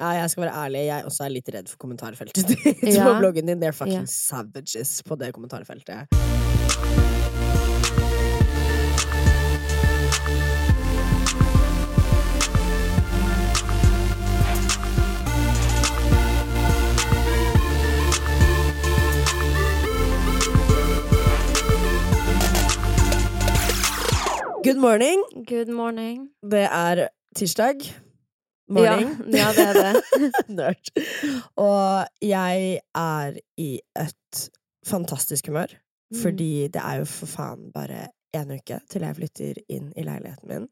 [0.00, 3.48] Ja, jeg skal være ærlig, jeg også er litt redd for kommentarfeltet ditt på bloggen
[3.48, 3.62] din.
[3.62, 4.06] They're fucking Ja.
[4.12, 6.12] savages på det kommentarfeltet.
[24.62, 25.22] Good morning.
[25.46, 26.28] Good morning.
[26.50, 27.84] Det er tirsdag.
[28.68, 29.14] Morning.
[29.30, 30.30] Ja, ja, det er det.
[30.58, 30.90] Nerd.
[31.62, 34.42] Og jeg er i et
[34.86, 35.76] fantastisk humør.
[36.12, 36.20] Mm.
[36.22, 40.50] Fordi det er jo for faen bare en uke til jeg flytter inn i leiligheten
[40.50, 40.68] min.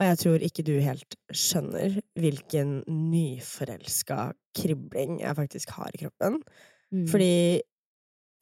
[0.00, 6.40] Og jeg tror ikke du helt skjønner hvilken nyforelska kribling jeg faktisk har i kroppen.
[6.94, 7.06] Mm.
[7.10, 7.34] Fordi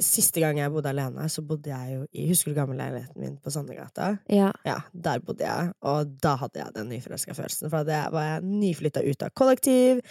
[0.03, 3.51] siste gang jeg bodde alene, så bodde jeg jo i Husker du gammelleiligheten min på
[3.55, 4.19] Sandegata?
[4.29, 4.51] Ja.
[4.67, 7.71] Ja, der bodde jeg, og da hadde jeg den nyforelska følelsen.
[7.73, 10.03] For da var jeg nyflytta ut av kollektiv.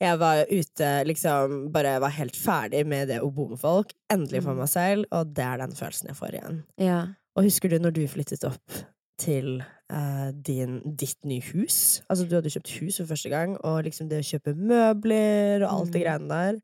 [0.00, 3.90] Jeg var ute, liksom, bare var helt ferdig med det å bo med folk.
[4.14, 4.58] Endelig for Mm.
[4.62, 6.62] meg selv, og det er den følelsen jeg får igjen.
[6.78, 7.06] ja.
[7.36, 8.72] Og husker du når du flyttet opp
[9.18, 9.58] til
[9.90, 12.00] eh, din, ditt nye hus?
[12.08, 15.72] Altså, du hadde kjøpt hus for første gang, og liksom det å kjøpe møbler og
[15.72, 16.04] alt det Mm.
[16.06, 16.60] greiene der.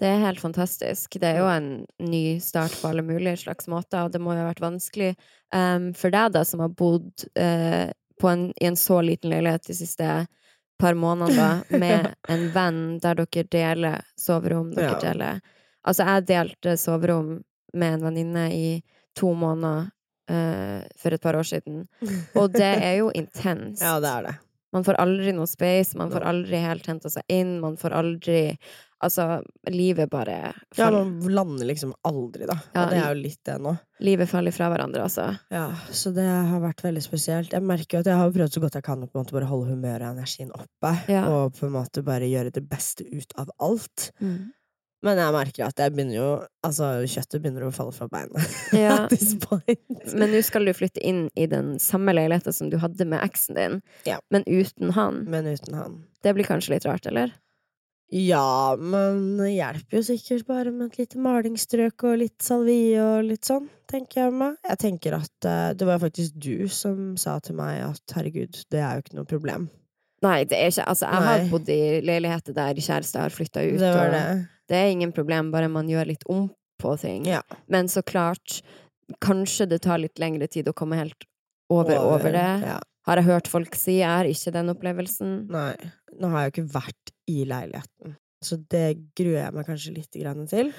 [0.00, 1.18] Det er helt fantastisk.
[1.20, 1.70] Det er jo en
[2.00, 5.14] ny start på alle mulige slags måter, og det må jo ha vært vanskelig
[5.52, 9.66] um, for deg, da, som har bodd uh, på en, i en så liten leilighet
[9.66, 10.26] de siste
[10.80, 11.50] par måneder, da,
[11.82, 14.72] med en venn der dere deler soverom.
[14.76, 15.00] Dere Ja.
[15.12, 15.40] deler
[15.84, 17.38] Altså, jeg delte soverom
[17.72, 18.82] med en venninne i
[19.16, 19.86] to måneder
[20.30, 21.82] eh, for et par år siden,
[22.38, 23.82] og det er jo intenst.
[23.82, 24.36] Ja, det er det.
[24.70, 28.44] Man får aldri noe space, man får aldri helt henta seg inn, man får aldri
[29.00, 29.40] Altså,
[29.72, 32.58] livet bare Ja, man lander liksom aldri, da.
[32.74, 33.72] Ja, Og det er jo litt det nå.
[34.04, 35.24] Livet faller fra hverandre, altså.
[35.48, 37.54] Ja, så det har vært veldig spesielt.
[37.56, 39.36] Jeg merker jo at jeg har prøvd så godt jeg kan å på en måte
[39.38, 40.92] bare holde humøret og energien oppe.
[41.08, 41.24] Ja.
[41.32, 44.10] Og på en måte bare gjøre det beste ut av alt.
[45.06, 46.28] Men jeg merker at jeg begynner jo
[46.66, 48.42] Altså, kjøttet begynner å falle fra beina.
[48.76, 49.06] Ja.
[50.12, 53.56] Men nå skal du flytte inn i den samme leiligheten som du hadde med eksen
[53.56, 54.18] din, Ja.
[54.30, 55.24] men uten han.
[55.30, 56.02] Men uten han.
[56.22, 57.32] Det blir kanskje litt rart, eller?
[58.10, 63.28] Ja, men det hjelper jo sikkert bare med et lite malingsstrøk og litt salvie og
[63.28, 64.56] litt sånn, tenker jeg meg.
[64.66, 68.82] Jeg tenker at eh, det var faktisk du som sa til meg at herregud, det
[68.82, 69.68] er jo ikke noe problem.
[70.22, 73.78] Nei, det er ikke Altså, jeg har bodd i leiligheter der kjæreste har flytta ut,
[73.80, 74.48] Det var og det.
[74.68, 76.50] det er ingen problem, bare man gjør litt om
[76.80, 77.24] på ting.
[77.28, 77.40] Ja.
[77.68, 78.60] Men så klart,
[79.24, 81.24] kanskje det tar litt lengre tid å komme helt
[81.70, 82.46] over, over, det.
[82.66, 82.78] Ja.
[83.06, 83.98] Har jeg hørt folk si.
[84.00, 85.46] Jeg har ikke den opplevelsen.
[85.50, 85.74] Nei,
[86.20, 88.16] nå har jeg jo ikke vært i leiligheten.
[88.42, 90.70] Så det gruer jeg meg kanskje litt til.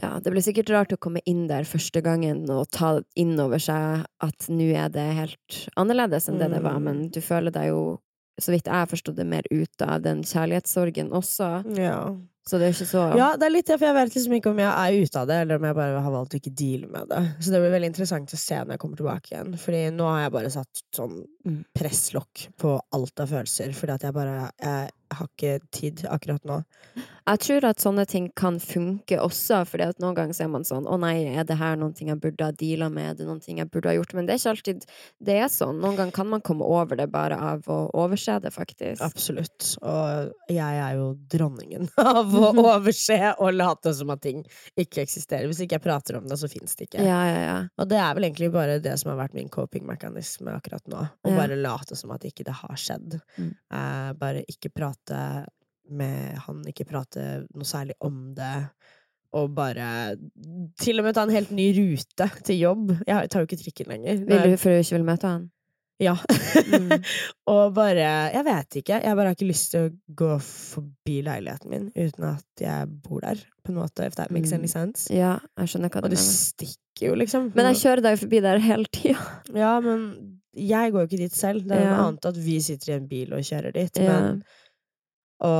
[0.00, 3.60] Ja, det blir sikkert rart å komme inn der første gangen og ta inn over
[3.60, 6.82] seg at nå er det helt annerledes enn det det var, Mm.
[6.88, 7.98] men du føler deg jo,
[8.40, 11.50] så vidt jeg forstod det, mer ut av den kjærlighetssorgen også.
[11.78, 12.02] Ja.
[12.48, 14.50] Så det er ikke så ja, det er litt det, for jeg vet liksom ikke
[14.54, 16.88] om jeg er ute av det, eller om jeg bare har valgt å ikke deale
[16.90, 17.20] med det.
[17.38, 19.52] Så det blir veldig interessant å se når jeg kommer tilbake igjen.
[19.60, 21.20] Fordi nå har jeg bare satt sånn.
[21.76, 26.56] Presslokk på alt av følelser, fordi at jeg bare Jeg har ikke tid akkurat nå.
[27.26, 30.66] Jeg tror at sånne ting kan funke også, fordi at noen ganger så er man
[30.66, 33.08] sånn Å nei, er det her noen ting jeg burde ha deala med?
[33.10, 34.14] Er det noen ting jeg burde ha gjort?
[34.14, 34.86] Men det er ikke alltid
[35.30, 35.80] det er sånn.
[35.82, 39.02] Noen ganger kan man komme over det bare av å overse det, faktisk.
[39.02, 39.72] Absolutt.
[39.82, 44.44] Og jeg er jo dronningen av å overse og late som at ting
[44.78, 45.48] ikke eksisterer.
[45.50, 47.02] Hvis ikke jeg prater om det, så fins det ikke.
[47.06, 47.58] Ja, ja, ja.
[47.80, 51.02] Og det er vel egentlig bare det som har vært min coping-mekanisme akkurat nå.
[51.26, 51.38] Å Ja.
[51.42, 53.18] bare late som at ikke det har skjedd.
[53.38, 53.50] Mm.
[53.72, 55.46] Eh, bare ikke prate
[55.90, 58.52] med han, ikke prate noe særlig om det.
[59.32, 60.16] Og bare
[60.82, 62.92] til og med ta en helt ny rute til jobb.
[63.06, 64.24] Jeg tar jo ikke trikken lenger.
[64.26, 65.48] Vil du, for du ikke vil møte han?
[66.00, 66.14] Ja.
[66.16, 66.94] Mm.
[67.52, 69.00] og bare Jeg vet ikke.
[69.04, 73.20] Jeg bare har ikke lyst til å gå forbi leiligheten min uten at jeg bor
[73.20, 74.06] der, på en måte.
[74.08, 74.58] If that makes Mm.
[74.62, 75.10] any sense.
[75.12, 76.38] Ja, jeg skjønner hva Og du det mener.
[76.40, 77.52] stikker jo, liksom.
[77.54, 79.20] Men jeg kjører deg forbi der hele tida.
[79.54, 81.62] Ja, men jeg går jo ikke dit selv.
[81.68, 82.06] Det er noe Ja.
[82.08, 83.96] annet at vi sitter i en bil og kjører dit.
[84.02, 84.20] Ja.
[84.20, 84.42] Men
[85.42, 85.54] å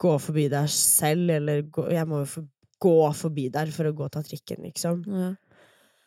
[0.00, 2.44] gå forbi der selv, eller gå Jeg må jo for,
[2.80, 5.02] gå forbi der for å gå og ta trikken, liksom.
[5.06, 5.34] Ja.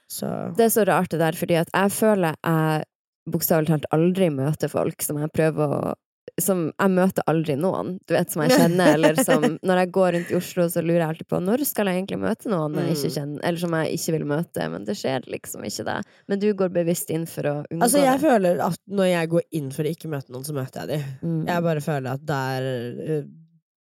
[0.10, 2.84] Så Det er så rart det der, fordi at jeg føler jeg
[3.32, 5.94] bokstavelig talt aldri møter folk som jeg prøver å
[6.42, 10.12] som Jeg møter aldri noen, du vet, som jeg kjenner, eller som Når jeg går
[10.16, 12.96] rundt i Oslo, så lurer jeg alltid på når skal jeg egentlig møte noen jeg
[12.96, 13.16] ikke Mm.
[13.18, 15.98] kjenner, eller som jeg ikke vil møte, men det skjer liksom ikke det.
[16.32, 18.24] Men du går bevisst inn for å unngå Altså, jeg det.
[18.30, 21.14] føler at når jeg går inn for å ikke møte noen, så møter jeg dem.
[21.26, 21.46] Mm.
[21.52, 23.24] Jeg bare føler at der eh,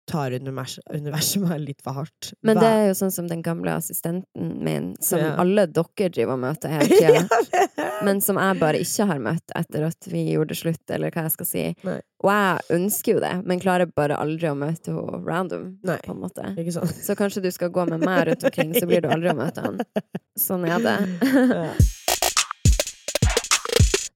[0.08, 2.32] tar univers universet meg litt for hardt.
[2.46, 5.34] Men det er jo sånn som den gamle assistenten min, som Ja.
[5.42, 7.24] alle dere driver og møter hele tida.
[7.78, 11.26] ja, men som jeg bare ikke har møtt etter at vi gjorde slutt, eller hva
[11.26, 11.64] jeg skal si.
[11.86, 11.98] Nei.
[12.24, 15.98] Og jeg ønsker jo det, men klarer bare aldri å møte henne random, Nei.
[16.02, 16.48] på en måte.
[16.74, 16.96] Sant?
[17.04, 19.62] Så kanskje du skal gå med meg rundt omkring, så blir du aldri å møte
[19.66, 19.78] han.
[20.48, 20.96] Sånn er det.
[21.22, 21.70] Ja.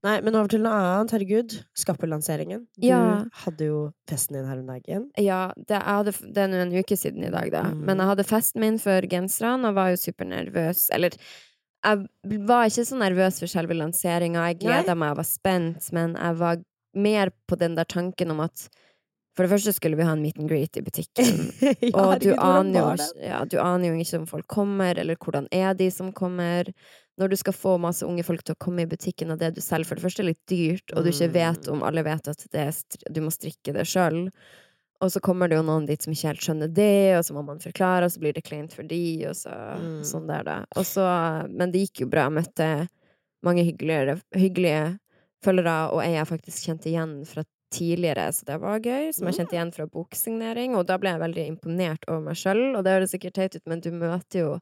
[0.02, 1.12] Nei, men over til noe annet.
[1.14, 1.54] Herregud.
[1.78, 2.64] Skappelanseringen.
[2.76, 3.24] Du Ja.
[3.44, 5.04] hadde jo festen din her om dagen.
[5.16, 7.62] Ja, det, jeg hadde, det er nå en uke siden i dag, da.
[7.70, 7.84] Mm.
[7.86, 10.88] Men jeg hadde festen min for genserne og var jo supernervøs.
[10.92, 11.10] Eller
[11.84, 12.08] jeg
[12.46, 14.48] var ikke så nervøs for selve lanseringa.
[14.50, 16.56] Jeg gleda meg og var spent, men jeg var
[16.94, 18.68] mer på den der tanken om at
[19.34, 21.52] for det første skulle vi ha en meet and greet i butikken.
[21.80, 25.46] ja, Og du aner, jo, ja, du aner jo ikke om folk kommer, eller hvordan
[25.50, 26.68] er de som kommer.
[27.20, 29.60] Når du skal få masse unge folk til å komme i butikken, og det du
[29.60, 31.72] selger for det første er litt dyrt, og du ikke vet Mm.
[31.74, 32.46] om alle vet at
[33.12, 34.30] du må strikke det sjøl.
[35.02, 37.42] Og så kommer det jo noen dit som ikke helt skjønner det, og så må
[37.44, 40.02] man forklare, og så blir det kleint for de, og så Mm.
[40.04, 40.64] sånn der, da.
[40.76, 41.04] Og så,
[41.50, 42.28] men det gikk jo bra.
[42.30, 42.88] Jeg møtte
[43.42, 44.98] mange hyggeligere, hyggelige
[45.44, 47.42] følgere, og jeg har faktisk kjent igjen fra
[47.72, 49.12] tidligere, så det var gøy.
[49.12, 52.76] Som jeg kjente igjen fra boksignering, og da ble jeg veldig imponert over meg sjøl.
[52.76, 54.60] Og det høres sikkert teit ut, men du møter jo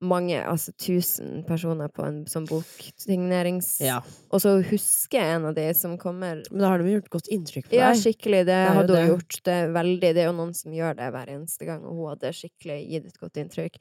[0.00, 3.70] mange, altså tusen personer på en sånn boksignerings...
[3.84, 3.98] Ja.
[4.30, 7.10] Og så husker jeg en av de som kommer Men da har de jo gjort
[7.16, 8.42] godt inntrykk på ja, skikkelig.
[8.48, 9.38] Det, det hadde hun gjort.
[9.48, 12.34] Det veldig Det er jo noen som gjør det hver eneste gang, og hun hadde
[12.36, 13.78] skikkelig gitt et godt inntrykk.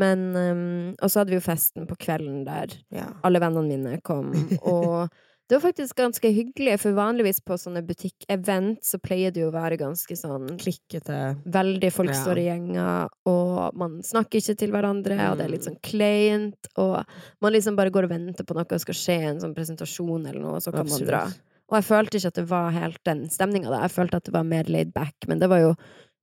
[0.00, 0.62] Men um,
[0.96, 3.10] Og så hadde vi jo festen på kvelden der Ja.
[3.26, 4.32] alle vennene mine kom,
[4.62, 5.10] og
[5.50, 9.54] det var faktisk ganske hyggelig, for vanligvis på sånne butikkevent så pleier det jo å
[9.56, 11.16] være ganske sånn Klikkete.
[11.50, 12.20] Veldig folk Ja.
[12.22, 15.72] står i gjenger, og man snakker ikke til hverandre, og det er litt Mm.
[15.74, 17.04] sånn kleint, og
[17.42, 20.54] man liksom bare går og venter på noe skal skje, en sånn presentasjon eller noe,
[20.54, 21.24] og så kan man dra.
[21.70, 23.80] Og jeg følte ikke at det var helt den stemninga da.
[23.82, 25.76] Jeg følte at det var mer laid back, men det var jo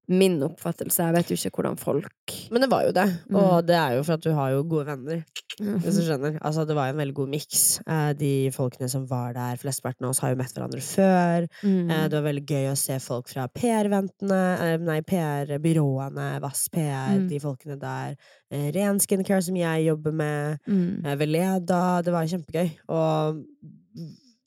[0.10, 1.04] min oppfattelse.
[1.04, 3.06] Jeg vet jo ikke hvordan folk Men det var jo det.
[3.30, 3.36] Mm.
[3.42, 5.24] Og det er jo for at du har jo gode venner.
[5.58, 6.38] Hvis du skjønner.
[6.46, 7.64] Altså, det var jo en veldig god miks.
[7.88, 11.48] Eh, de folkene som var der, flesteparten av oss har jo møtt hverandre før.
[11.64, 11.90] Mm.
[11.92, 17.18] Eh, det var veldig gøy å se folk fra PR-ventene, eh, nei, PR-byråene, Vass PR,
[17.18, 17.28] Mm.
[17.30, 18.16] de folkene der.
[18.52, 20.60] Ren Skincare, som jeg jobber med.
[20.68, 21.02] Mm.
[21.18, 22.02] Veleda.
[22.04, 22.72] Det var kjempegøy.
[22.90, 23.44] Og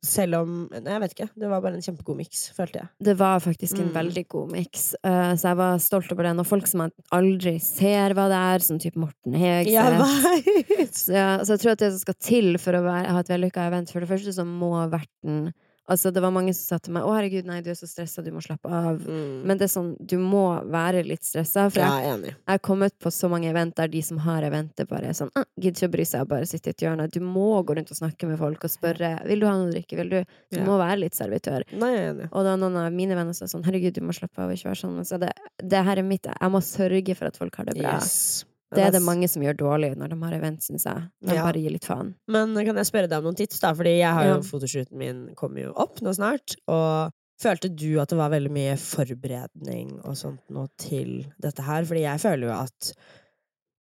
[0.03, 1.27] selv om jeg vet ikke.
[1.37, 2.89] Det var bare en kjempegod miks, følte jeg.
[3.11, 3.95] Det var faktisk en Mm.
[3.95, 6.39] veldig god miks, uh, så jeg var stolt over den.
[6.41, 9.75] Og folk som jeg aldri ser hva det er, som type Morten Hegseth.
[9.77, 10.89] Jeg!
[10.91, 13.29] Så, ja, så jeg tror at det som skal til for å være, ha et
[13.31, 15.53] vellykka event For det første så må verten
[15.91, 18.23] Altså, det var mange som sa til meg 'Å, herregud, nei, du er så stressa,
[18.23, 19.01] du må slappe av'.
[19.03, 19.43] Mm.
[19.45, 21.67] Men det er sånn, du må være litt stressa.
[21.73, 25.11] For jeg, jeg har kommet på så mange event der de som har eventet, bare
[25.11, 27.11] er sånn ah, 'Gidder ikke å bry seg, bare sitte i et hjørne'.
[27.11, 29.73] Du må gå rundt og snakke med folk og spørre 'Vil du ha noe å
[29.75, 30.65] drikke?' Vil du Du Ja.
[30.65, 31.63] må være litt servitør.
[31.73, 32.29] Nei, jeg er enig.
[32.33, 34.81] Og da noen av mine venner sa sånn 'Herregud, du må slappe av ikke være
[34.83, 34.95] sånn'.
[34.95, 35.33] Men så er det,
[35.69, 37.95] det her er mitt Jeg må sørge for at folk har det bra.
[37.99, 38.45] Yes.
[38.73, 41.03] Det er det mange som gjør dårlig når de har event, syns jeg.
[41.27, 41.43] De Ja.
[41.43, 42.15] bare gir litt faen.
[42.29, 43.73] Men kan jeg spørre deg om noen tips, da?
[43.75, 44.37] Fordi jeg har Ja.
[44.37, 46.55] jo fotoshooten min kommer jo opp nå snart.
[46.69, 47.11] Og
[47.43, 51.83] følte du at det var veldig mye forberedning og sånt nå til dette her?
[51.85, 52.93] Fordi jeg føler jo at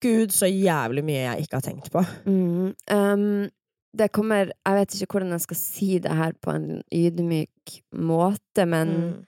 [0.01, 2.01] Gud, så jævlig mye jeg ikke har tenkt på.
[2.25, 2.73] Mm.
[2.89, 3.49] Um,
[3.95, 8.65] det kommer Jeg vet ikke hvordan jeg skal si det her på en ydmyk måte,
[8.67, 9.25] men Mm.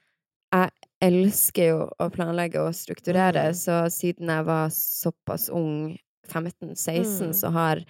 [0.53, 0.69] jeg
[1.03, 3.55] elsker jo å planlegge og strukturere, Mm.
[3.59, 5.97] så siden jeg var såpass ung,
[6.27, 7.33] 15-16, Mm.
[7.33, 7.83] så har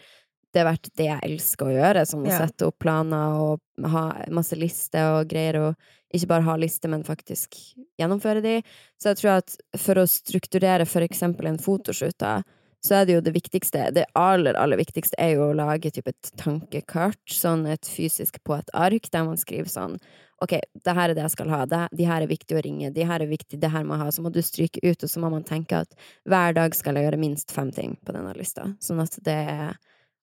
[0.53, 2.05] det vært det jeg elsker å gjøre.
[2.05, 2.39] Sånn å Ja.
[2.45, 5.75] sette opp planer og ha masse lister og greier, og
[6.13, 7.55] ikke bare ha lister, men faktisk
[7.99, 8.61] gjennomføre de.
[9.01, 12.41] Så jeg tror at for å strukturere for eksempel en fotoshoot, da,
[12.85, 16.07] så er det jo det viktigste Det aller, aller viktigste er jo å lage typ
[16.07, 19.99] et tankekart, sånn et fysisk på et ark, der man skriver sånn
[20.41, 22.89] Ok, det her er det jeg skal ha, det, de her er viktig å ringe,
[22.91, 24.13] de her er viktig, det her må jeg ha.
[24.15, 25.93] Så må du stryke ut, og så må man tenke at
[26.29, 28.67] hver dag skal jeg gjøre minst fem ting på denne lista.
[28.83, 29.75] Sånn at det er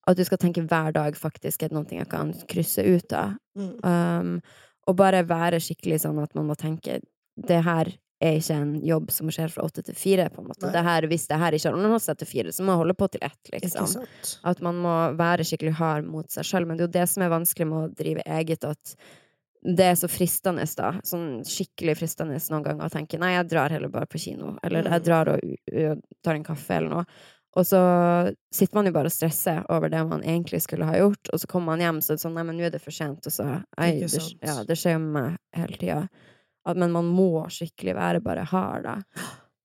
[0.09, 3.35] At du skal tenke hver dag faktisk er det noe jeg kan krysse ut av.
[3.55, 3.75] Mm.
[3.85, 4.31] Um,
[4.89, 7.03] og bare være skikkelig sånn at man må tenke
[7.37, 10.69] det her er ikke en jobb som skjer fra åtte til fire, på en måte.
[10.73, 12.97] Det her, hvis det her ikke har ordnet seg til fire, så må jeg holde
[13.01, 13.95] på til ett, liksom.
[14.51, 16.67] At man må være skikkelig hard mot seg sjøl.
[16.69, 18.95] Men det er jo det som er vanskelig med å drive eget, at
[19.63, 20.95] det er så fristende, da.
[21.05, 24.55] Sånn skikkelig fristende noen ganger å tenke nei, jeg drar heller bare på kino.
[24.65, 25.05] Eller jeg Mm.
[25.05, 25.41] drar og
[25.91, 27.05] og tar en kaffe, eller noe.
[27.59, 27.81] Og så
[28.55, 31.47] sitter man jo bare og stresser over det man egentlig skulle ha gjort, og så
[31.51, 33.33] kommer man hjem, så er det sånn nei, men nå er det for sent, og
[33.33, 36.09] så ei, det, ja, det skjer med meg hele tida.
[36.77, 38.99] Men man må skikkelig være bare hard, da.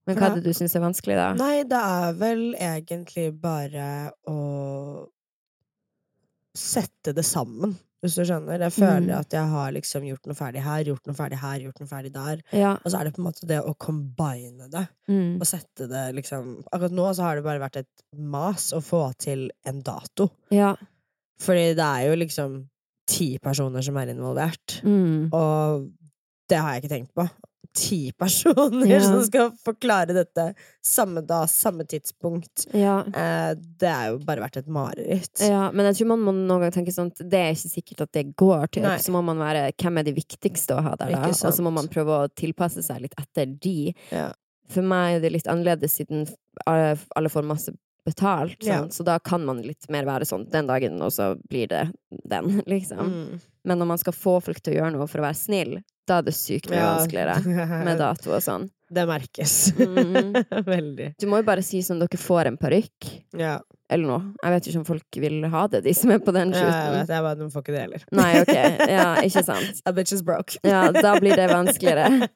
[0.08, 1.34] Men hva er det du syns er vanskelig, da?
[1.38, 5.08] Nei, det er vel egentlig bare å
[6.56, 8.60] sette det sammen, hvis du skjønner.
[8.66, 9.20] Jeg føler Mm.
[9.20, 12.12] at jeg har liksom gjort noe ferdig her, gjort noe ferdig her, gjort noe ferdig
[12.14, 12.42] der.
[12.54, 12.72] Ja.
[12.78, 15.36] Og så er det på en måte det å combine det, Mm.
[15.42, 19.16] og sette det liksom Akkurat nå så har det bare vært et mas å få
[19.18, 20.30] til en dato.
[20.52, 20.76] ja.
[21.40, 22.70] Fordi det er jo liksom
[23.08, 25.30] ti personer som er involvert, Mm.
[25.34, 25.92] og
[26.48, 27.30] det har jeg ikke tenkt på.
[27.76, 29.00] Ti personer Ja.
[29.04, 30.46] som skal forklare dette
[30.86, 32.66] samme dag, samme tidspunkt.
[32.74, 33.02] Ja.
[33.06, 35.42] Eh, det er jo bare vært et mareritt.
[35.44, 38.02] Ja, men jeg tror man må noen gang tenke sånn at det er ikke sikkert
[38.08, 38.84] at det går til.
[39.04, 41.28] Så må man være hvem er de viktigste å ha der, da?
[41.28, 43.94] Og så må man prøve å tilpasse seg litt etter de.
[44.12, 44.32] Ja.
[44.72, 46.24] For meg er det litt annerledes siden
[46.66, 47.74] alle får masse
[48.06, 48.84] betalt, Ja.
[48.94, 51.92] så da kan man litt mer være sånn den dagen, og så blir det
[52.30, 53.00] den, liksom.
[53.02, 53.42] Mm.
[53.66, 56.20] Men når man skal få folk til å gjøre noe for å være snill, da
[56.20, 56.96] er det sykt mye Ja.
[56.98, 58.68] vanskeligere med dato og sånn.
[58.96, 59.54] Det merkes.
[59.80, 60.36] Mm.
[60.76, 61.08] Veldig.
[61.20, 63.08] Du må jo bare si sånn dere får en parykk,
[63.42, 63.56] Ja.
[63.90, 64.34] eller noe.
[64.44, 66.68] Jeg vet ikke om folk vil ha det, de som er på den ja, jeg
[66.70, 67.00] shooten.
[67.00, 67.10] vet.
[67.16, 68.06] Jeg bare, de får ikke det heller.
[68.12, 68.54] Nei, ok.
[68.94, 69.82] Ja, ikke sant.
[69.86, 70.60] A bitch is broke.
[70.64, 72.28] Ja, da blir det vanskeligere.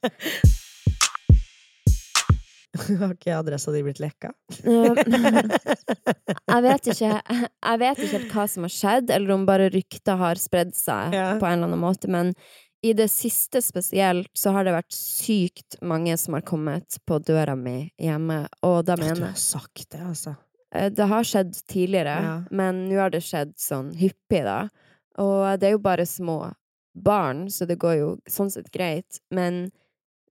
[2.99, 4.29] Har ikke adressa di blitt lekka?
[4.63, 10.17] Jeg vet ikke Jeg vet ikke helt hva som har skjedd, eller om bare rykter
[10.21, 11.31] har spredd seg Ja.
[11.41, 12.33] på en eller annen måte, men
[12.81, 17.55] i det siste spesielt så har det vært sykt mange som har kommet på døra
[17.59, 20.36] mi hjemme, og da Du mener har sagt det, altså.
[20.71, 22.43] Det har skjedd tidligere, Ja.
[22.51, 24.69] men nå har det skjedd sånn hyppig, da.
[25.17, 26.53] Og det er jo bare små
[26.95, 29.71] barn, så det går jo sånn sett greit, men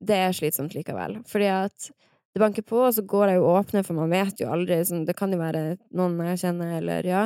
[0.01, 1.19] det er slitsomt likevel.
[1.27, 1.91] Fordi at
[2.35, 4.79] det banker på, og så går jeg jo og åpner, for man vet jo aldri.
[4.87, 5.63] Sånn, det kan jo være
[5.97, 7.23] noen jeg kjenner, eller ja.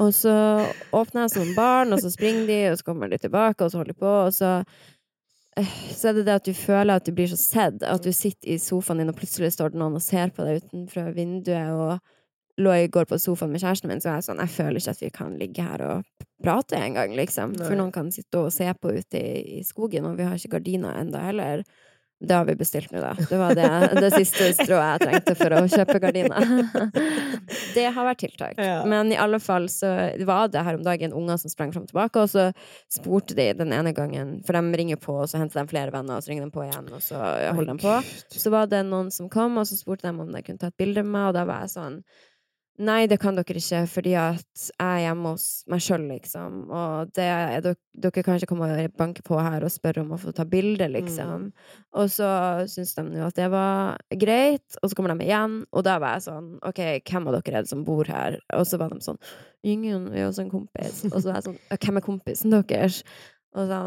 [0.00, 0.34] Og så
[0.94, 3.82] åpner jeg som barn, og så springer de, og så kommer de tilbake, og så
[3.82, 4.52] holder de på, og så
[5.58, 8.12] eh, så er det det at du føler at du blir så sett, at du
[8.14, 11.74] sitter i sofaen din, og plutselig står det noen og ser på deg utenfor vinduet,
[11.74, 14.80] og lå i går på sofaen med kjæresten min, så er jeg sånn Jeg føler
[14.80, 17.52] ikke at vi kan ligge her og prate engang, liksom.
[17.58, 17.66] Nei.
[17.66, 20.56] For noen kan sitte og se på ute i, i skogen, og vi har ikke
[20.56, 21.62] gardiner enda heller.
[22.20, 23.12] Det har vi bestilt nå, da.
[23.30, 23.68] Det var det,
[24.02, 26.48] det siste strået jeg trengte for å kjøpe gardiner.
[27.76, 28.58] Det har vært tiltak.
[28.58, 28.80] Ja.
[28.90, 29.92] Men i alle fall så
[30.26, 32.48] var det her om dagen unger som sprang fram og tilbake, og så
[32.90, 36.18] spurte de den ene gangen, for de ringer på, og så henter de flere venner,
[36.18, 37.22] og så ringer de på igjen, og så
[37.54, 37.94] holder de på.
[38.34, 40.80] Så var det noen som kom, og så spurte de om de kunne ta et
[40.80, 42.02] bilde med meg, og da var jeg sånn
[42.78, 46.58] Nei, det kan dere ikke, fordi at jeg er hjemme hos meg sjøl, liksom.
[46.70, 50.12] Og det, er- dere, dere kan ikke komme og banke på her og spørre om
[50.14, 51.48] å få ta bilde, liksom.
[51.98, 52.28] Og så
[52.70, 56.14] syns de jo at det var greit, og så kommer de igjen, og da var
[56.20, 56.78] jeg sånn OK,
[57.10, 58.38] hvem av dere er det som bor her?
[58.54, 59.18] Og så var de sånn
[59.66, 61.00] Ingen, vi er også en kompis.
[61.10, 63.00] Og så var jeg sånn Hvem er kompisen deres?
[63.58, 63.78] Og så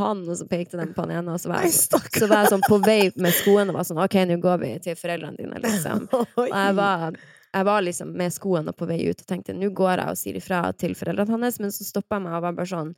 [0.00, 2.40] han, og så pekte de på han ene, og så var jeg sånn, så var
[2.42, 5.36] jeg sånn på vei med skoene og var sånn OK, nå går vi til foreldrene
[5.38, 6.08] dine, liksom.
[6.40, 7.12] Og jeg var,
[7.54, 10.38] jeg var liksom med skoene på vei ut og tenkte nå går jeg og sier
[10.40, 12.94] ifra til foreldrene hans, men så stoppa jeg meg og var bare sånn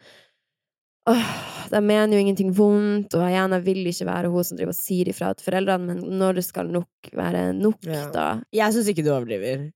[1.06, 1.26] Åh,
[1.70, 4.78] de mener jo ingenting vondt, og igjen, jeg vil ikke være hun som driver og
[4.80, 8.08] sier ifra til foreldrene, men når det skal nok være nok, Ja.
[8.10, 9.68] da Jeg syns ikke du overdriver.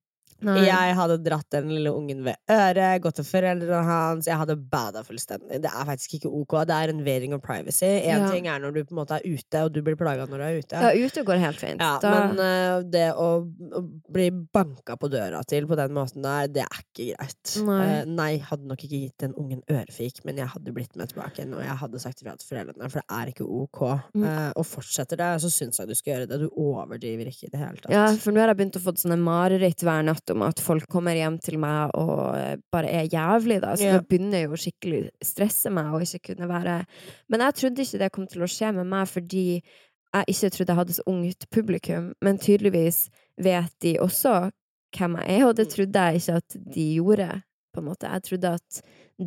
[0.47, 0.57] Nei.
[0.67, 4.29] Jeg hadde dratt den lille ungen ved øret, gått til foreldrene hans.
[4.31, 5.61] Jeg hadde bada fullstendig.
[5.65, 6.57] Det er faktisk ikke ok.
[6.69, 7.87] Det er en invading of privacy.
[7.87, 8.31] Én Ja.
[8.31, 10.45] ting er når du på en måte er ute, og du blir plaga når du
[10.47, 10.81] er ute.
[10.85, 11.81] Ja, ute går helt fint.
[11.81, 13.83] Ja, da, men uh, det å, å
[14.13, 17.55] bli banka på døra til på den måten der, det er ikke greit.
[17.67, 17.81] Nei.
[18.03, 21.41] uh, nei, hadde nok ikke gitt den ungen ørefik, men jeg hadde blitt med tilbake
[21.43, 23.81] igjen, og jeg hadde sagt ifra til foreldrene, for det er ikke ok.
[24.15, 24.25] Mm.
[24.25, 26.39] Eh, og fortsetter det, så syns jeg du skal gjøre det.
[26.45, 27.93] Du overdriver ikke i det hele tatt.
[27.95, 30.87] ja, for nå har jeg begynt å få sånne mareritt hver natt om at folk
[30.91, 33.75] kommer hjem til meg og eh, bare er jævlig, da.
[33.77, 33.99] Så Ja.
[33.99, 36.87] det begynner jo skikkelig stresse meg å ikke kunne være
[37.31, 39.63] Men jeg trodde ikke det kom til å skje med meg fordi
[40.11, 43.09] jeg ikke trodde jeg hadde så ungt publikum, men tydeligvis
[43.39, 44.51] vet de også
[44.97, 48.09] hvem jeg er, og det trodde jeg ikke at de gjorde, på en måte.
[48.11, 48.81] Jeg trodde at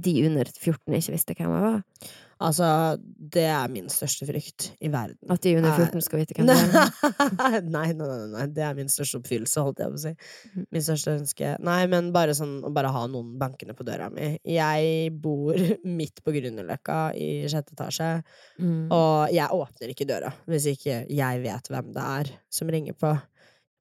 [0.04, 1.78] de under 14 ikke visste hvem jeg var.
[2.44, 2.68] Altså,
[3.34, 5.18] det er min største frykt i verden.
[5.32, 5.86] At de under Nei.
[5.88, 6.92] 14 skal vite hvem det er.
[7.40, 10.14] nei, nei, nei, nei, nei, det er min største oppfyllelse, holdt jeg på å si.
[10.52, 10.66] Mhm.
[10.76, 11.54] Min største ønske.
[11.64, 14.34] Nei, men bare sånn å bare ha noen bankende på døra mi.
[14.44, 15.56] Jeg bor
[16.00, 18.12] midt på Grünerløkka i sjette etasje,
[18.60, 18.90] Mm.
[18.94, 23.14] og jeg åpner ikke døra hvis ikke jeg vet hvem det er som ringer på.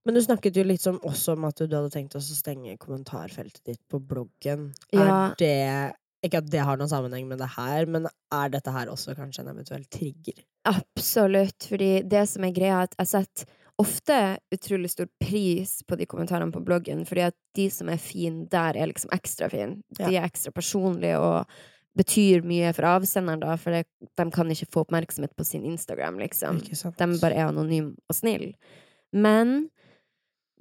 [0.07, 3.61] Men du snakket jo litt som, også om at du hadde tenkt å stenge kommentarfeltet
[3.69, 4.71] ditt på bloggen.
[4.91, 5.05] Ja.
[5.05, 5.53] Er det
[6.23, 9.43] Ikke at det har noen sammenheng med det her, men er dette her også kanskje
[9.43, 10.39] en eventuell trigger?
[10.71, 14.17] Absolutt, fordi det som er greia, er at jeg setter ofte
[14.55, 18.79] utrolig stor pris på de kommentarene på bloggen, fordi at de som er fine der,
[18.79, 19.81] er liksom ekstra fine.
[19.99, 21.51] De er ekstra personlige og
[21.99, 26.63] betyr mye for avsenderen, da, for de kan ikke få oppmerksomhet på sin Instagram, liksom.
[26.63, 28.55] De bare er anonyme og snille.
[29.13, 29.67] Men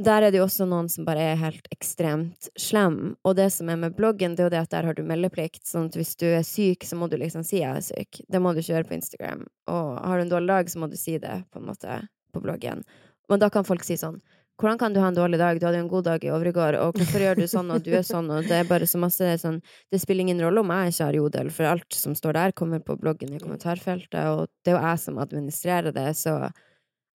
[0.05, 3.15] der er det jo også noen som bare er helt ekstremt slem.
[3.27, 5.63] Og det som er med bloggen, det er jo det at der har du meldeplikt.
[5.67, 8.21] Sånn at hvis du er syk, så må du liksom si 'jeg er syk'.
[8.29, 9.45] Det må du ikke gjøre på Instagram.
[9.67, 12.41] Og har du en dårlig dag, så må du si det, på en måte, på
[12.41, 12.83] bloggen.
[13.29, 14.21] Men da kan folk si sånn
[14.61, 15.59] hvordan kan du ha en dårlig dag?
[15.59, 17.95] Du hadde jo en god dag i overgår, og hvorfor gjør du sånn, og du
[17.97, 19.57] er sånn, og det er bare så masse sånn
[19.89, 22.83] Det spiller ingen rolle om jeg ikke har jodel, for alt som står der, kommer
[22.85, 26.35] på bloggen i kommentarfeltet, og det er jo jeg som administrerer det, så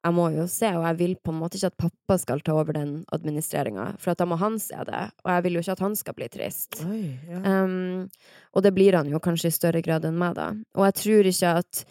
[0.06, 2.54] jeg må jo se, og jeg vil på en måte ikke at pappa skal ta
[2.54, 5.84] over den administreringa, for da må han se det, og jeg vil jo ikke at
[5.86, 6.78] han skal bli trist.
[6.86, 7.40] Oi, ja.
[7.42, 8.06] Um,
[8.54, 10.52] og det blir han jo kanskje i større grad enn meg, da.
[10.78, 11.82] Og jeg tror ikke at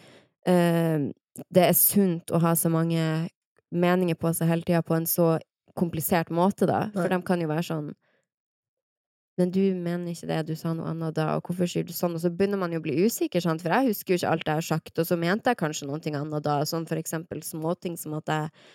[0.48, 1.06] uh,
[1.52, 3.04] det er sunt å ha så mange
[3.74, 5.34] meninger på seg hele tida på en så
[5.76, 6.86] komplisert måte, da.
[6.94, 7.18] For Nei.
[7.18, 7.92] de kan jo være sånn
[9.36, 12.16] Men du mener ikke det, du sa noe annet da, og hvorfor sier du sånn?
[12.16, 14.48] Og så begynner man jo å bli usikker, sant, for jeg husker jo ikke alt
[14.48, 17.98] jeg har sagt, og så mente jeg kanskje noe annet da, sånn for eksempel småting
[18.00, 18.66] som at jeg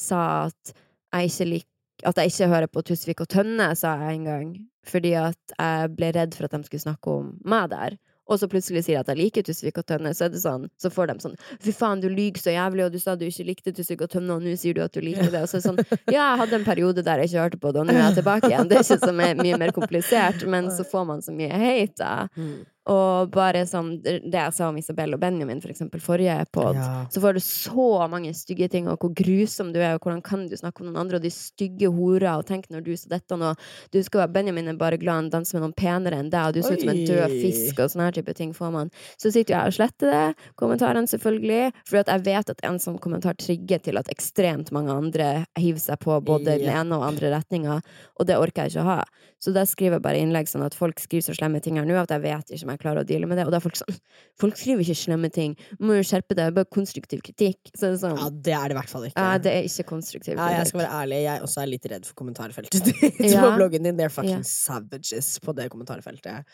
[0.00, 1.68] sa at jeg ikke liker
[2.08, 4.52] at jeg ikke hører på Tusvik og Tønne, sa jeg en gang,
[4.88, 7.96] fordi at jeg ble redd for at de skulle snakke om meg der.
[8.30, 10.90] Og så plutselig sier jeg at jeg liker Tusvik og Tønne, så det sånn, så
[10.92, 13.74] får de sånn Fy faen, du lyver så jævlig, og du sa du ikke likte
[13.74, 15.42] Tusvik og Tønne, og nå sier du at du liker det.
[15.42, 15.80] Og så er det sånn
[16.14, 18.20] Ja, jeg hadde en periode der jeg ikke hørte på det, og nå er jeg
[18.20, 18.70] tilbake igjen.
[18.70, 22.12] Det er ikke så mye mer komplisert, men så får man så mye hate.
[22.38, 22.60] Mm.
[22.88, 27.06] Og bare som Det jeg sa om Isabel og Benjamin, for eksempel, forrige pod, Ja.
[27.10, 30.48] så får du så mange stygge ting, og hvor grusom du er, og hvordan kan
[30.48, 33.36] du snakke om noen andre, og de stygge horer, og tenk når du sa dette
[33.36, 33.54] nå,
[33.92, 36.54] du skal være Benjamin er bare glad han danser med noen penere enn deg, og
[36.54, 38.90] du ser ut som en død fisk, og sånne her type ting får man.
[39.18, 43.36] Så sitter jeg og sletter det, kommentarene selvfølgelig, for jeg vet at en sånn kommentar
[43.36, 47.82] trigger til at ekstremt mange andre hiver seg på både den ene og andre retninga,
[48.18, 49.04] og det orker jeg ikke å ha.
[49.40, 51.96] Så da skriver jeg bare innlegg sånn at folk skriver så slemme ting her nå
[51.96, 53.44] at jeg vet ikke om jeg klarer å deale med det.
[53.46, 53.98] Og da er folk sånn
[54.40, 55.54] Folk skriver ikke slemme ting.
[55.78, 56.50] Du må jo skjerpe deg.
[56.50, 57.60] Det bare konstruktiv kritikk.
[57.76, 59.20] Så det er sånn ja, det er det i hvert fall ikke.
[59.26, 62.08] Ja, det er ikke konstruktiv Ja, jeg skal være ærlig, jeg også er litt redd
[62.08, 63.44] for kommentarfeltet ditt Ja.
[63.46, 63.96] på bloggen din.
[64.00, 64.48] They're fucking Ja.
[64.48, 66.44] savages på det kommentarfeltet.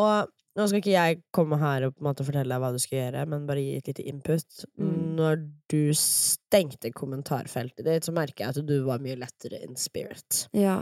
[0.00, 2.78] Og nå skal ikke jeg komme her og på en måte fortelle deg hva du
[2.82, 4.64] skal gjøre, men bare gi et lite input.
[4.78, 4.94] Mm.
[5.18, 10.44] Når du stengte kommentarfeltet ditt, så merker jeg at du var mye lettere in spirit.
[10.56, 10.80] Ja.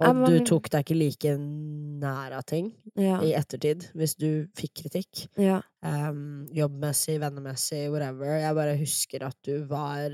[0.00, 3.18] Og du tok deg ikke like nær av ting Ja.
[3.20, 5.26] i ettertid, hvis du fikk kritikk.
[5.36, 5.60] ja.
[5.82, 8.38] Um, jobbmessig, vennemessig, whatever.
[8.40, 10.10] Jeg bare husker at du var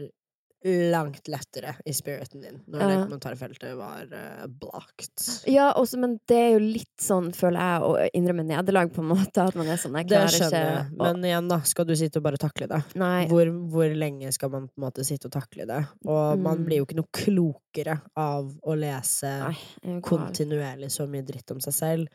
[0.64, 5.24] langt lettere i spiriten din når det kommentarfeltet var uh, blocked.
[5.50, 9.10] Ja, også, men det er jo litt sånn, føler jeg, å innrømme nederlag, på en
[9.12, 9.44] måte.
[9.44, 11.94] At man er sånn Jeg Det klarer skjønner jeg, ikke men igjen, da, skal du
[12.00, 12.80] sitte og bare takle det?
[13.28, 15.82] Hvor, hvor lenge skal man på en måte sitte og takle det?
[16.08, 16.64] Og man Mm.
[16.68, 21.60] blir jo ikke noe klokere av å lese Nei, er kontinuerlig så mye dritt om
[21.60, 22.08] seg selv.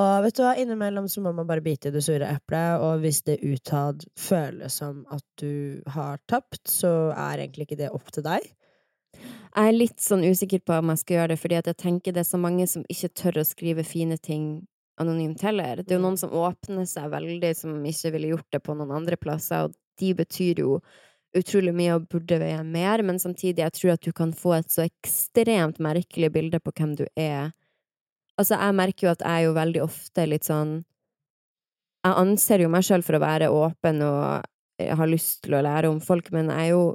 [0.00, 3.02] Og vet du hva, innimellom så må man bare bite i det sure eplet, og
[3.02, 8.08] hvis det utad føles som at du har tapt, så er egentlig ikke det opp
[8.14, 8.46] til deg.
[9.52, 12.16] Jeg er litt sånn usikker på om jeg skal gjøre det, fordi at jeg tenker
[12.16, 14.62] det er så mange som ikke tør å skrive fine ting
[15.02, 15.82] anonymt heller.
[15.82, 18.94] Det er jo noen som åpner seg veldig, som ikke ville gjort det på noen
[18.96, 20.78] andre plasser, og de betyr jo
[21.36, 24.72] utrolig mye og burde veie mer, men samtidig, jeg tror at du kan få et
[24.72, 27.52] så ekstremt merkelig bilde på hvem du er.
[28.40, 30.80] Altså, jeg merker jo at jeg er jo veldig ofte litt sånn
[32.02, 34.48] Jeg anser jo meg sjøl for å være åpen og
[34.82, 36.86] har lyst til å lære om folk, men jeg er jo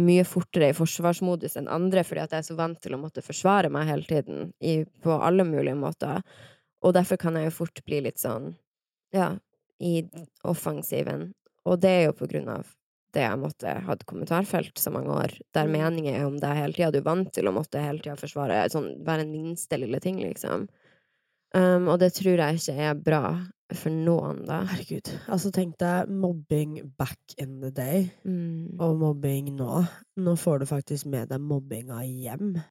[0.00, 3.22] mye fortere i forsvarsmodus enn andre, fordi at jeg er så vant til å måtte
[3.22, 6.22] forsvare meg hele tiden, i, på alle mulige måter.
[6.82, 8.52] Og derfor kan jeg jo fort bli litt sånn,
[9.14, 9.32] ja,
[9.82, 10.02] i
[10.48, 11.30] offensiven.
[11.68, 12.70] Og det er jo på grunn av
[13.16, 16.56] det jeg måtte ha et kommentarfelt så mange år, der meningen meninger er om deg
[16.56, 16.90] hele tida.
[16.92, 20.20] Du er vant til å måtte hele tida forsvare sånn, hver en minste lille ting,
[20.22, 20.68] liksom.
[21.54, 23.22] Um, og det tror jeg ikke er bra
[23.74, 24.60] for noen, da.
[24.70, 25.10] Herregud.
[25.30, 28.78] Altså, tenk deg mobbing back in the day, Mm.
[28.80, 29.86] og mobbing nå.
[30.16, 32.62] Nå får du faktisk med deg mobbinga hjem.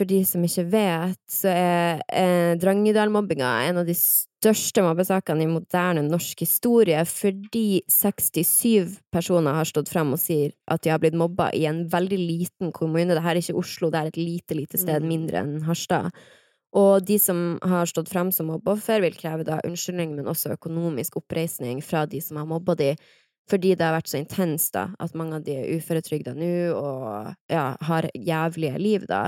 [0.00, 5.50] For de som ikke vet, så er eh, Drangedal-mobbinga en av de største mobbesakene i
[5.50, 11.18] moderne norsk historie, fordi 67 personer har stått frem og sier at de har blitt
[11.20, 13.12] mobba i en veldig liten kommune.
[13.12, 15.10] Dette er ikke Oslo, det er et lite, lite sted Mm.
[15.12, 16.08] mindre enn Harstad.
[16.72, 21.20] Og de som har stått frem som mobbeoffer, vil kreve da unnskyldning, men også økonomisk
[21.20, 22.94] oppreisning fra de som har mobba de,
[23.50, 27.30] fordi det har vært så intenst, da, at mange av de er uføretrygda nå og
[27.50, 29.22] ja, har jævlige liv, da.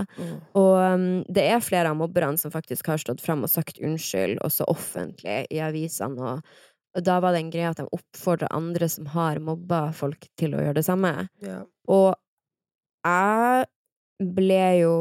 [0.58, 4.38] Og um, det er flere av mobberne som faktisk har stått fram og sagt unnskyld,
[4.46, 6.54] også offentlig, i avisene, og,
[6.96, 10.54] og da var det en greie at de oppfordra andre som har mobba folk, til
[10.56, 11.14] å gjøre det samme.
[11.44, 11.64] Yeah.
[11.90, 12.12] Og
[13.02, 14.96] jeg ble jo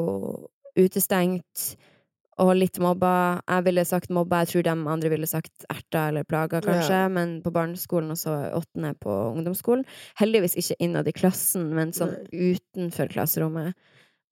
[0.80, 1.74] utestengt
[2.42, 3.14] og litt mobba.
[3.46, 7.08] Jeg ville sagt mobba, jeg tror de andre ville sagt erta eller plaga, kanskje, Ja.
[7.14, 9.86] men på barneskolen og så åttende på ungdomsskolen.
[10.20, 13.74] Heldigvis ikke innad i klassen, men sånn utenfor klasserommet.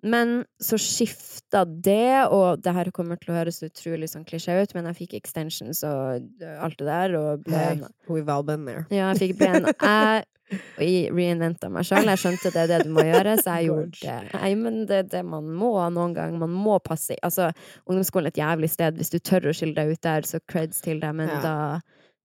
[0.01, 4.73] Men så skifta det, og det her kommer til å høres utrolig sånn klisjé ut,
[4.73, 6.23] men jeg fikk extensions og
[6.63, 8.85] alt det der, og ble en we've all been there.
[8.89, 9.67] ja, jeg fikk ben.
[9.83, 12.07] Jeg og jeg reinventa meg sjøl.
[12.09, 14.17] Jeg skjønte det er det du må gjøre, så jeg gjorde det.
[14.33, 16.35] Nei, men det er det man må noen gang.
[16.41, 17.51] Man må passe Altså,
[17.85, 18.97] ungdomsskolen er et jævlig sted.
[18.99, 21.39] Hvis du tør å skille deg ut der, så creds til deg, men Ja.
[21.45, 21.55] da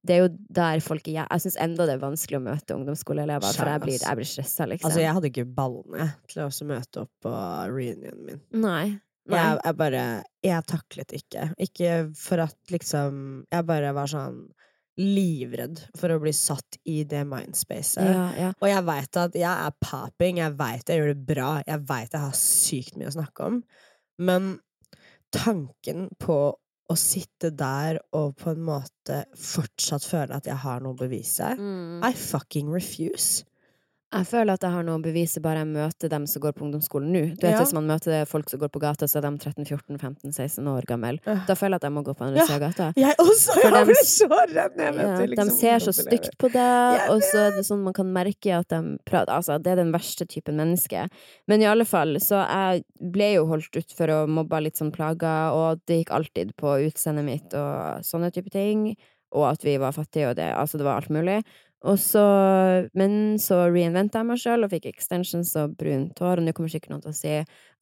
[0.04, 3.54] det er jo der folk er Jeg syns enda det er vanskelig å møte ungdomsskoleelever,
[3.56, 4.90] for jeg blir, jeg blir stressa, liksom.
[4.90, 7.32] Altså, jeg hadde ikke ballene til å møte opp på
[7.72, 8.42] reunionen min.
[8.52, 8.98] Nei.
[9.24, 9.38] Nei.
[9.40, 10.02] Jeg, jeg bare
[10.44, 11.46] Jeg taklet ikke.
[11.64, 14.42] Ikke for at liksom Jeg bare var sånn
[15.00, 18.06] livredd for å bli satt i det mindspacet.
[18.06, 18.50] ja, ja.
[18.60, 22.14] Og jeg veit at jeg er popping, jeg veit jeg gjør det bra, jeg veit
[22.14, 23.62] jeg har sykt mye å snakke om,
[24.22, 24.52] men
[25.34, 26.38] tanken på
[26.84, 31.54] å sitte der og på en måte fortsatt føle at jeg har noe å bevise
[31.58, 32.04] Mm.
[32.04, 33.44] I fucking refuse.
[34.14, 36.64] Jeg føler at jeg har noe å bevise bare jeg møter dem som går på
[36.68, 37.22] ungdomsskolen nå.
[37.34, 37.58] Du vet Ja.
[37.60, 41.18] Hvis man møter folk som går på gata, så er de 13-14-15-16 år gamle.
[41.26, 41.36] Ja.
[41.48, 42.46] Da føler jeg at jeg må gå på andre Ja.
[42.46, 42.92] sida av gata.
[42.96, 43.52] Jeg også!
[43.60, 46.50] For Jeg ble så redd når jeg Ja, møtte liksom de ser så stygt på
[46.52, 49.76] deg, og så er det sånn man kan merke at de prater Altså, det er
[49.82, 51.08] den verste typen menneske.
[51.48, 54.92] Men i alle fall, så jeg ble jo holdt ut for å mobbe litt sånn
[54.94, 58.94] plaga, og det gikk alltid på utseendet mitt og sånne type ting.
[59.34, 61.42] Og at vi var fattige, og det Altså, det var alt mulig.
[61.84, 62.24] Og så,
[62.96, 66.72] men så reinventa jeg meg sjøl og fikk extensions og brunt hår, og nå kommer
[66.72, 67.34] sikkert noen til å si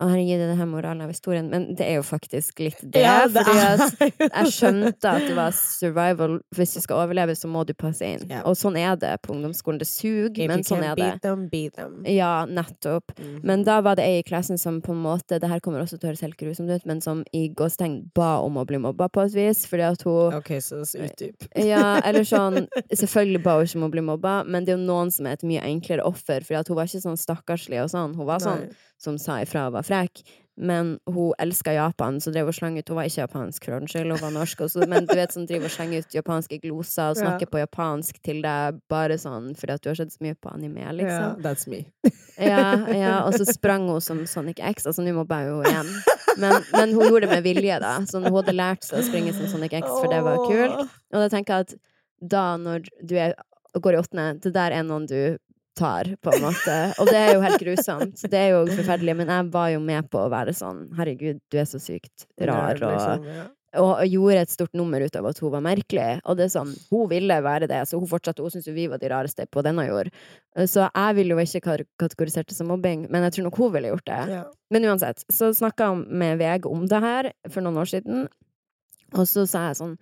[0.02, 3.04] å herregud, det er denne moralen av historien, men det er jo faktisk litt det.
[3.04, 6.38] Ja, det fordi jeg skjønte at det var survival.
[6.56, 8.24] Hvis du skal overleve, så må du passe inn.
[8.30, 8.42] Ja.
[8.48, 9.78] Og sånn er det på ungdomsskolen.
[9.82, 11.06] Det suger, men sånn er det.
[11.06, 12.00] beat them, beat them.
[12.08, 13.14] Ja, nettopp.
[13.18, 13.36] Mm.
[13.46, 15.96] Men da var det ei i klassen som på en måte Det her kommer også
[15.98, 19.08] til å høres helt grusomt ut, men som i gåstegn ba om å bli mobba
[19.12, 21.46] på et vis, fordi at hun Ok, så utdyp.
[21.58, 24.87] ja, eller sånn Selvfølgelig ba hun ikke om å bli mobba, men det er jo
[24.88, 28.16] noen som er et mye enklere offer, for hun var ikke sånn stakkarslig og sånn.
[28.18, 28.78] Hun var sånn Nei.
[29.00, 30.24] som sa ifra og var frekk.
[30.62, 33.94] Men hun elska Japan, så drev og slang ut Hun var ikke japansk, for ordens
[33.94, 34.61] skyld, hun var norsk.
[34.66, 37.52] Også, men du vet sånn driver og slenger ut japanske gloser og snakker Ja.
[37.55, 40.85] på japansk til deg bare sånn fordi at du har sett så mye på anime,
[40.85, 41.87] Ja, Yeah, that's me.
[42.37, 44.85] Ja, ja, og så sprang hun som Sonic X.
[44.87, 45.90] Altså, nå mobba jeg henne igjen.
[46.40, 47.94] Men, men hun gjorde det med vilje, da.
[48.09, 50.85] Så hun hadde lært seg å springe som Sonic X, for det var kult.
[51.12, 51.74] Og da tenker jeg at
[52.20, 53.35] da, når du er,
[53.80, 55.38] går i åttende, det der er noen du
[55.78, 56.76] tar, på en måte.
[57.00, 58.22] Og det er jo helt grusomt.
[58.28, 59.16] Det er jo forferdelig.
[59.22, 62.80] Men jeg var jo med på å være sånn Herregud, du er så sykt rar.
[63.72, 66.08] Og, og, gjorde et stort nummer ut av at hun var merkelig.
[66.28, 68.44] Og det er sånn, hun ville være det, så hun fortsatte.
[68.44, 70.12] Hun syntes jo vi var de rareste på denne jord.
[70.68, 73.94] Så jeg ville jo ikke kategorisert det som mobbing, men jeg tror nok hun ville
[73.94, 74.20] gjort det.
[74.35, 74.42] Ja.
[74.72, 78.28] Men uansett, så snakka jeg med VG om det her for noen år siden,
[79.12, 79.96] og så sa jeg sånn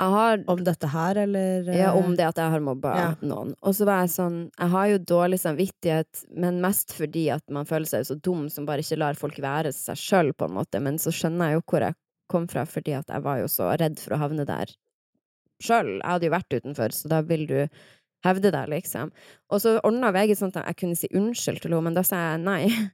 [0.00, 3.14] har Om dette her, eller ja, eh, om det at jeg har mobba Ja.
[3.22, 3.54] noen.
[3.62, 7.64] Og så var jeg sånn Jeg har jo dårlig samvittighet, men mest fordi at man
[7.64, 10.80] føler seg så dum som bare ikke lar folk være seg sjøl, på en måte.
[10.82, 11.94] Men så skjønner jeg jo hvor jeg
[12.28, 14.66] kom fra, fordi at jeg var jo så redd for å havne der
[15.62, 16.00] sjøl.
[16.00, 17.68] Jeg hadde jo vært utenfor, så da vil du
[18.24, 19.12] hevde deg, liksom.
[19.52, 22.32] Og så ordna VG sånn at jeg kunne si unnskyld til henne, men da sa
[22.34, 22.62] jeg nei.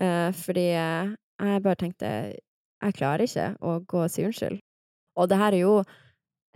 [0.00, 4.58] Eh, fordi eh, jeg bare tenkte jeg klarer ikke å gå og si unnskyld.
[5.20, 5.74] Og det her er jo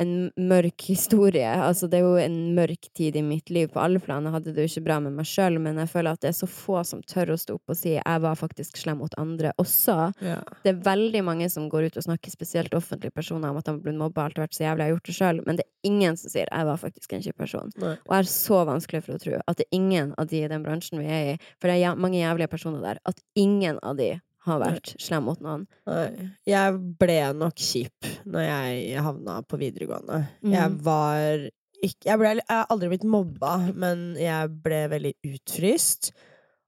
[0.03, 1.49] en mørk historie.
[1.49, 4.25] Altså, det er jo en mørk tid i mitt liv på alle plan.
[4.27, 6.37] Jeg hadde det jo ikke bra med meg sjøl, men jeg føler at det er
[6.37, 9.55] så få som tør å stå opp og si jeg var faktisk slem mot andre
[9.63, 9.97] også.
[10.25, 10.41] ja.
[10.65, 13.75] Det er veldig mange som går ut og snakker, spesielt offentlige personer, om at de
[13.75, 15.67] har blitt mobba, alt har vært så jævlig, jeg har gjort det sjøl, men det
[15.67, 17.73] er ingen som sier jeg var faktisk en kjip person.
[17.81, 17.95] Nei.
[18.09, 20.51] Og jeg er så vanskelig for å tro at det er ingen av de i
[20.51, 23.97] den bransjen vi er i, for det er mange jævlige personer der, at ingen av
[24.01, 25.67] de har vært slem mot noen.
[25.87, 26.31] Nei.
[26.49, 30.23] Jeg ble nok kjip når jeg havna på videregående.
[30.43, 30.81] Jeg Mhm.
[30.87, 31.49] var
[31.85, 36.13] ikke jeg, ble, jeg har aldri blitt mobba, men jeg ble veldig utfryst.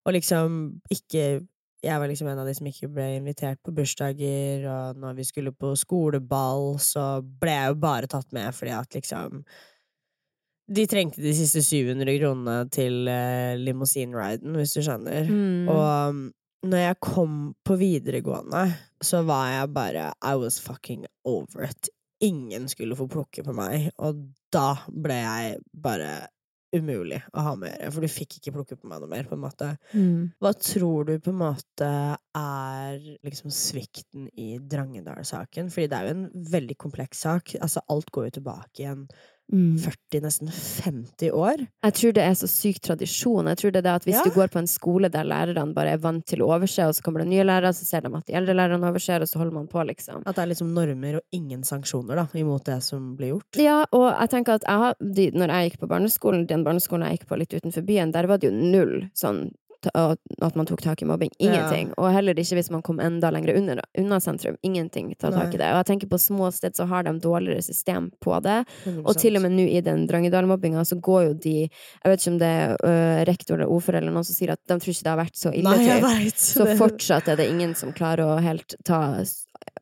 [0.07, 1.47] Og liksom ikke
[1.81, 5.23] Jeg var liksom en av de som ikke ble invitert på bursdager, og når vi
[5.29, 9.45] skulle på skoleball, så ble jeg jo bare tatt med fordi at liksom
[10.69, 15.25] De trengte de siste 700 kronene til uh, limousinriden, hvis du skjønner.
[15.31, 15.69] Mm.
[15.73, 16.19] Og um,
[16.67, 18.65] når jeg kom på videregående,
[19.05, 21.91] så var jeg bare I was fucking over it.
[22.25, 26.11] Ingen skulle få plukke på meg, og da ble jeg bare
[26.75, 29.29] umulig å ha med å gjøre, for du fikk ikke plukke på meg noe mer,
[29.29, 29.71] på en måte.
[29.95, 30.35] Mm.
[30.43, 31.89] Hva tror du på en måte
[32.37, 35.71] er liksom svikten i Drangedal-saken?
[35.73, 37.55] Fordi det er jo en veldig kompleks sak.
[37.63, 39.07] Altså, alt går jo tilbake igjen
[39.53, 39.79] Mm.
[39.81, 41.63] 40, nesten 50 år.
[41.85, 43.47] Jeg tror det er så syk tradisjon.
[43.49, 44.25] Jeg tror det er det at Hvis Ja.
[44.25, 47.03] du går på en skole der lærerne bare er vant til å overse, og så
[47.03, 49.53] kommer det nye lærere, så ser de at de eldre lærerne overser, og så holder
[49.55, 50.23] man på, liksom.
[50.27, 53.57] At det er liksom normer og ingen sanksjoner da, imot det som blir gjort.
[53.57, 57.19] Ja, og jeg tenker at jeg de, når jeg gikk på barneskolen, den barneskolen jeg
[57.21, 59.51] gikk på litt utenfor byen, der var det jo null sånn
[59.87, 61.31] at man tok tak i mobbing.
[61.39, 61.93] Ingenting.
[61.97, 64.57] Og heller ikke hvis man kom enda lenger under, unna sentrum.
[64.63, 65.69] Ingenting tar tak i det.
[65.71, 68.65] Og jeg tenker på små steder så har de dårligere system på det.
[68.85, 69.03] 100%.
[69.05, 72.33] Og til og med nå i den Drangedal-mobbinga så går jo de Jeg vet ikke
[72.33, 75.07] om det er øh, rektor eller ordfører eller noen som sier at de tror ikke
[75.07, 75.77] det har vært så ille.
[76.05, 76.31] Nei.
[76.35, 79.21] Så fortsatt er det ingen som klarer å helt ta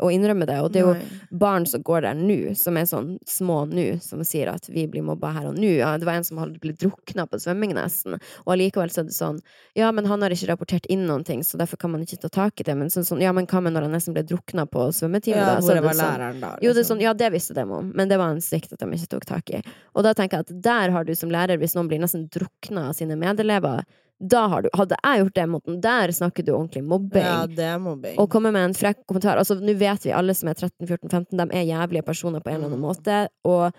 [0.02, 0.59] å innrømme det.
[0.64, 4.22] Og det er jo barn som går der nå, som er sånn små nå, som
[4.26, 5.72] sier at vi blir mobba her og nå.
[5.78, 8.18] Ja, det var en som hadde blitt drukna på svømming, nesten.
[8.44, 9.40] Og allikevel så er det sånn
[9.76, 12.32] Ja, men han har ikke rapportert inn noen ting, så derfor kan man ikke ta
[12.32, 12.76] tak i det.
[12.78, 15.56] Men sånn, sånn ja, men hva med når han nesten ble drukna på svømmetime, ja,
[15.56, 15.61] da?
[15.61, 16.54] Så hvor det var sånn, læreren da?
[16.61, 16.94] jo, det er liksom?
[16.96, 19.28] sånn, ja, det visste de om, men det var en svikt at de ikke tok
[19.28, 19.62] tak i.
[19.94, 22.90] Og da tenker jeg at der har du som lærer, hvis noen blir nesten drukna
[22.90, 23.85] av sine medelever,
[24.20, 27.26] da har du Hadde jeg gjort det mot den, der snakker du ordentlig mobbing.
[27.26, 28.16] Ja, det er mobbing.
[28.18, 29.37] Og komme med en frekk kommentar.
[29.37, 32.70] Altså, nå vet vi alle som er 13-14-15, de er jævlige personer på en eller
[32.70, 32.87] annen Mm.
[32.88, 33.29] måte.
[33.44, 33.72] Og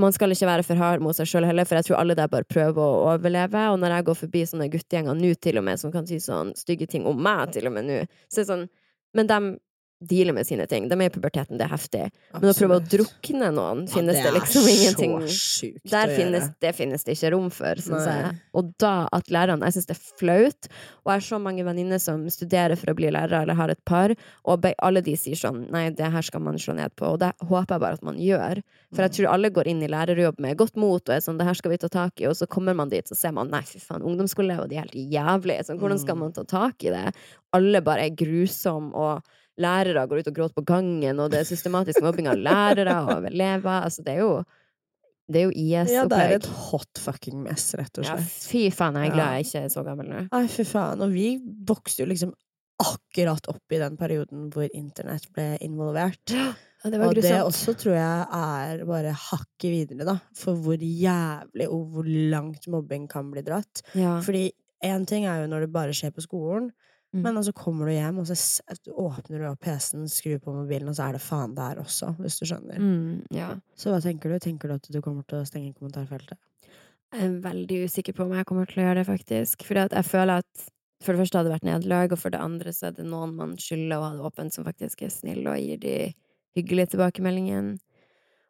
[0.00, 2.28] man skal ikke være for hard mot seg sjøl heller, for jeg tror alle der
[2.32, 3.66] bare prøver å overleve.
[3.72, 6.54] Og når jeg går forbi sånne guttegjenger nå, til og med, som kan si sånn
[6.56, 7.98] stygge ting om meg, til og med nå,
[8.32, 8.68] så er det sånn
[9.12, 9.58] Men de
[10.00, 10.88] dealer med sine ting.
[10.88, 12.06] De er i puberteten, det er heftig.
[12.32, 16.48] Men å prøve å drukne noen, Ja, finnes det, er liksom ingenting sjukt der finnes,
[16.60, 18.30] det finnes det ikke rom for, syns jeg.
[18.56, 20.70] Og da at lærerne Jeg syns det er flaut.
[21.04, 23.84] Og jeg har så mange venninner som studerer for å bli lærere, eller har et
[23.84, 27.04] par, og alle de sier sånn Nei, det her skal man slå ned på.
[27.14, 28.62] Og det håper jeg bare at man gjør.
[28.94, 31.46] For jeg tror alle går inn i lærerjobb med godt mot og er sånn Det
[31.46, 33.60] her skal vi ta tak i, og så kommer man dit, så ser man Nei,
[33.68, 35.66] fy faen, ungdomsskoleelever, de er helt jævlige.
[35.68, 36.20] Sånn, hvordan skal Mm.
[36.24, 37.14] man ta tak i det?
[37.52, 39.22] Alle bare er grusomme, og
[39.60, 43.14] lærere går ut og gråter på gangen, og det er systematisk mobbing av lærere og
[43.18, 43.86] av elever.
[43.86, 44.32] Altså, det er jo
[45.30, 45.94] det er jo IS-opplegg.
[45.94, 48.24] Ja, det er et hot fucking mess, rett og slett.
[48.26, 50.22] Ja, fy faen, jeg er glad jeg ikke er så gammel nå.
[50.32, 51.04] Nei, fy faen.
[51.06, 51.28] Og vi
[51.68, 52.32] vokste jo liksom
[52.80, 56.34] akkurat opp i den perioden hvor internett ble involvert.
[56.34, 56.50] Ja,
[56.88, 60.16] det Og det også tror jeg er bare hakket videre, da.
[60.34, 63.84] For hvor jævlig og hvor langt mobbing kan bli dratt.
[63.94, 64.16] Ja.
[64.24, 64.48] Fordi
[64.82, 66.70] én ting er jo når det bare skjer på skolen,
[67.10, 67.24] Mm.
[67.26, 68.36] men så kommer du hjem, og så
[68.94, 72.38] åpner du opp PC-en, skrur på mobilen, og så er det faen der også, hvis
[72.38, 72.78] du skjønner.
[72.78, 73.48] Mm, ja.
[73.74, 74.38] Så hva tenker du?
[74.38, 76.38] Tenker du at du kommer til å stenge kommentarfeltet?
[77.10, 79.66] Jeg er veldig usikker på om jeg kommer til å gjøre det, faktisk.
[79.66, 80.68] Fordi jeg føler at
[81.02, 83.34] for det første hadde det vært nederlag, og for det andre så er det noen
[83.38, 85.94] man skylder å ha det åpent, som faktisk er snill og gir de
[86.58, 87.78] hyggelige tilbakemeldingene.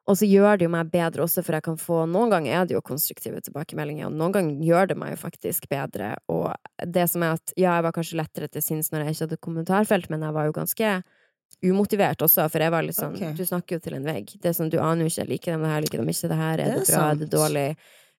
[0.08, 2.64] Og så gjør det jo meg bedre også, for jeg kan få Noen ganger er
[2.66, 6.16] det jo konstruktive tilbakemeldinger, og noen ganger gjør det meg jo faktisk bedre.
[6.28, 6.54] Og
[6.86, 9.36] det som er at ja, jeg var kanskje lettere til sinns når jeg ikke hadde
[9.46, 11.02] kommentarfelt, men jeg var jo ganske
[11.66, 13.32] umotivert også, for jeg var litt sånn okay.
[13.36, 14.32] Du snakker jo til en vegg.
[14.40, 16.38] Det er sånn, du aner jo ikke liker dem, det her, liker dem ikke det
[16.40, 17.66] her, er Det det, er bra, er det dårlig?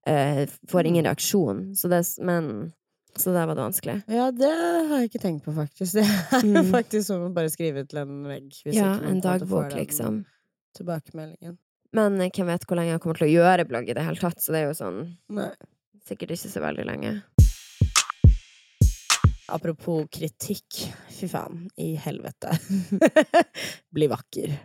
[0.07, 1.09] Eh, får ingen Mm.
[1.09, 1.59] reaksjon.
[1.75, 2.73] Så det, men
[3.17, 4.03] Så der var det vanskelig.
[4.07, 4.47] Ja, det
[4.87, 5.93] har jeg ikke tenkt på, faktisk.
[5.99, 6.71] Det er Mm.
[6.71, 8.47] faktisk som å bare skrive til en vegg.
[8.63, 10.23] Hvis Ja, en dagbok, liksom.
[10.77, 11.57] Tilbakemeldingen.
[11.91, 14.39] Men hvem vet hvor lenge jeg kommer til å gjøre blogg i det hele tatt,
[14.39, 15.01] så det er jo sånn
[15.35, 15.51] Nei.
[16.07, 17.11] Sikkert ikke så veldig lenge.
[19.51, 20.79] Apropos kritikk,
[21.11, 22.55] fy faen, i helvete.
[23.95, 24.55] Bli vakker.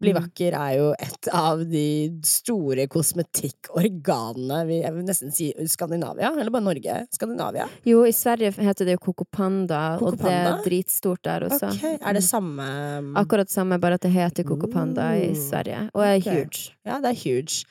[0.00, 0.22] Bli Mm.
[0.22, 6.50] vakker er jo et av de store kosmetikkorganene vi Jeg vil nesten si Skandinavia, eller
[6.50, 7.06] bare Norge?
[7.12, 7.66] Skandinavia?
[7.84, 11.68] Jo, i Sverige heter det jo Coco Panda, og det er dritstort der også.
[11.74, 12.30] Ok, Er det Mm.
[12.30, 16.44] samme Akkurat samme, bare at det heter Coco Panda i Sverige, og er okay.
[16.44, 16.70] huge.
[16.86, 17.64] Ja, det er huge.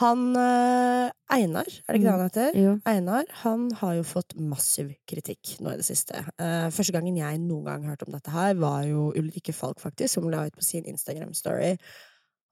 [0.00, 2.54] Han eh, Einar, er det ikke det han heter?
[2.56, 2.70] Jo.
[2.88, 6.22] Einar han har jo fått massiv kritikk nå i det siste.
[6.40, 10.14] Eh, første gangen jeg noen gang hørte om dette her, var jo Ulrikke Falk, faktisk,
[10.16, 11.74] som la ut på sin Instagram-story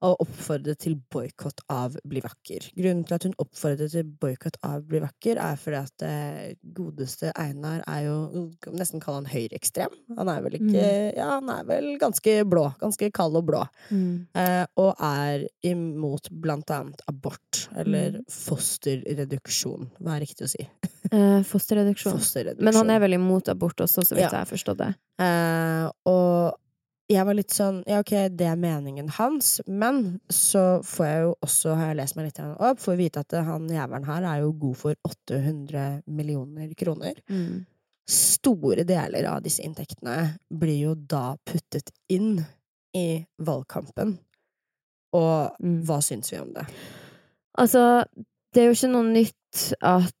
[0.01, 2.69] og oppfordret til boikott av Bli vakker.
[2.77, 7.33] Grunnen til at hun oppfordret til boikott av Bli vakker, er fordi at det godeste
[7.35, 9.91] Einar er jo nesten kalle han høyreekstrem.
[10.17, 10.85] Han er vel ikke
[11.17, 12.69] Ja, han er vel ganske blå.
[12.79, 13.63] Ganske kald og blå.
[13.91, 14.27] Mm.
[14.35, 18.25] Eh, og er imot blant annet abort, eller Mm.
[18.29, 19.89] fosterreduksjon.
[19.99, 20.67] Hva er riktig å si?
[21.09, 22.13] Eh, fosterreduksjon.
[22.19, 22.63] Fosterreduksjon.
[22.67, 24.29] Men han er vel imot abort også, så vidt Ja.
[24.29, 24.89] jeg har forstått det.
[25.17, 26.53] Eh, og
[27.09, 31.33] jeg var litt sånn Ja, ok, det er meningen hans, men så får jeg jo
[31.45, 34.53] også, har jeg lest meg litt opp, får vite at han jævelen her er jo
[34.61, 37.17] god for 800 millioner kroner.
[37.29, 37.65] Mm.
[38.09, 42.39] Store deler av disse inntektene blir jo da puttet inn
[42.97, 44.17] i valgkampen.
[45.13, 45.83] Og Mm.
[45.85, 46.65] hva syns vi om det?
[47.57, 48.03] Altså,
[48.53, 50.13] det er jo ikke noe nytt at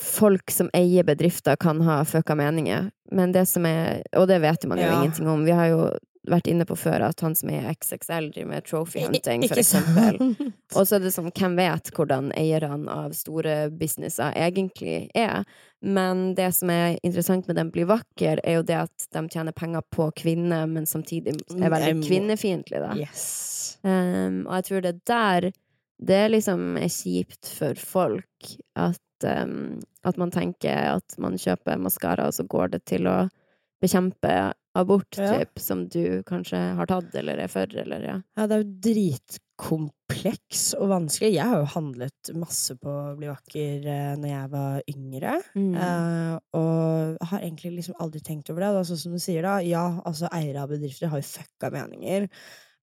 [0.00, 2.90] folk som eier bedrifter, kan ha fucka meninger.
[3.12, 5.02] Men det som er Og det vet man jo Ja.
[5.02, 5.44] ingenting om.
[5.44, 5.90] Vi har jo
[6.28, 10.36] vært inne på før at han som er XXL, driver med trophy hunting, for eksempel.
[10.76, 15.42] Og så er det sånn, hvem vet hvordan eierne av store businesser egentlig er?
[15.82, 19.52] Men det som er interessant med Den blir vakker, er jo det at de tjener
[19.52, 22.94] penger på kvinner, men samtidig er veldig Jeg kvinnefiendtlige, da.
[22.94, 23.78] Yes.
[23.82, 25.52] Um, og jeg tror det er der
[26.02, 32.26] det liksom er kjipt for folk at, um, at man tenker at man kjøper maskara,
[32.30, 33.20] og så går det til å
[33.82, 35.38] bekjempe abort, Ja.
[35.38, 38.14] typ, som du kanskje har tatt eller er for, eller ja.
[38.38, 41.34] Ja, det er jo dritkompleks og vanskelig.
[41.34, 45.34] Jeg har jo handlet masse på Bli vakker eh, når jeg var yngre.
[45.58, 45.74] Mm.
[45.76, 48.70] Eh, og har egentlig liksom aldri tenkt over det.
[48.78, 49.58] Og sånn som du sier, da.
[49.66, 52.28] Ja, altså eiere av bedrifter har jo fucka meninger.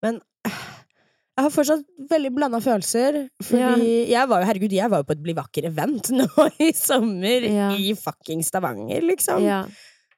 [0.05, 0.62] Men eh,
[1.39, 3.21] jeg har fortsatt veldig blanda følelser.
[3.47, 7.47] Fordi jeg var jo, herregud, jeg var jo på et Bli vakker-event nå i sommer.
[7.47, 7.69] Ja.
[7.80, 9.45] I fucking Stavanger, liksom.
[9.47, 9.63] ja.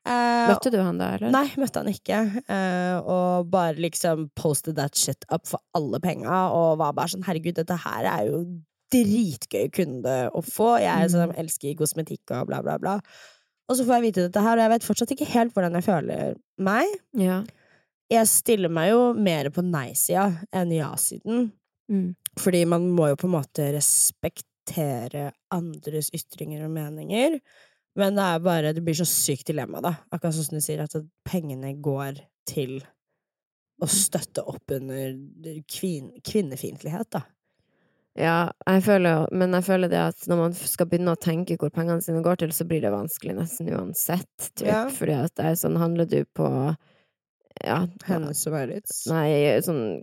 [0.02, 1.30] Uh, Møtte du han da, eller?
[1.30, 2.24] Nei, møtte han ikke.
[2.50, 7.22] Uh, og bare liksom posted that shit up for alle penga, og var bare sånn
[7.28, 8.40] herregud, dette her er jo
[8.92, 10.72] dritgøy kunde å få.
[10.82, 11.12] Jeg Mm.
[11.14, 12.96] som elsker kosmetikk og bla, bla, bla.
[13.70, 15.86] Og så får jeg vite dette her, og jeg vet fortsatt ikke helt hvordan jeg
[15.86, 16.88] føler meg.
[17.22, 17.44] Ja.
[18.12, 21.50] Jeg stiller meg jo mer på nei-sida enn ja-siden.
[21.92, 22.14] Mm.
[22.40, 27.40] Fordi man må jo på en måte respektere andres ytringer og meninger.
[28.00, 29.96] Men det er bare Det blir så sykt dilemma, da.
[30.12, 30.96] Akkurat sånn som du sier, at
[31.28, 32.80] pengene går til
[33.82, 35.16] å støtte opp under
[35.72, 37.26] kvin kvinnefiendtlighet, da.
[38.20, 41.72] Ja, jeg føler Men jeg føler det at når man skal begynne å tenke hvor
[41.72, 44.68] pengene sine går til, så blir det vanskelig nesten uansett, typ.
[44.68, 44.86] Ja.
[44.92, 46.48] Fordi at det er sånn Handler du på
[47.66, 49.04] Ja, Hennes og Maurits.
[49.12, 50.02] Nei, sånn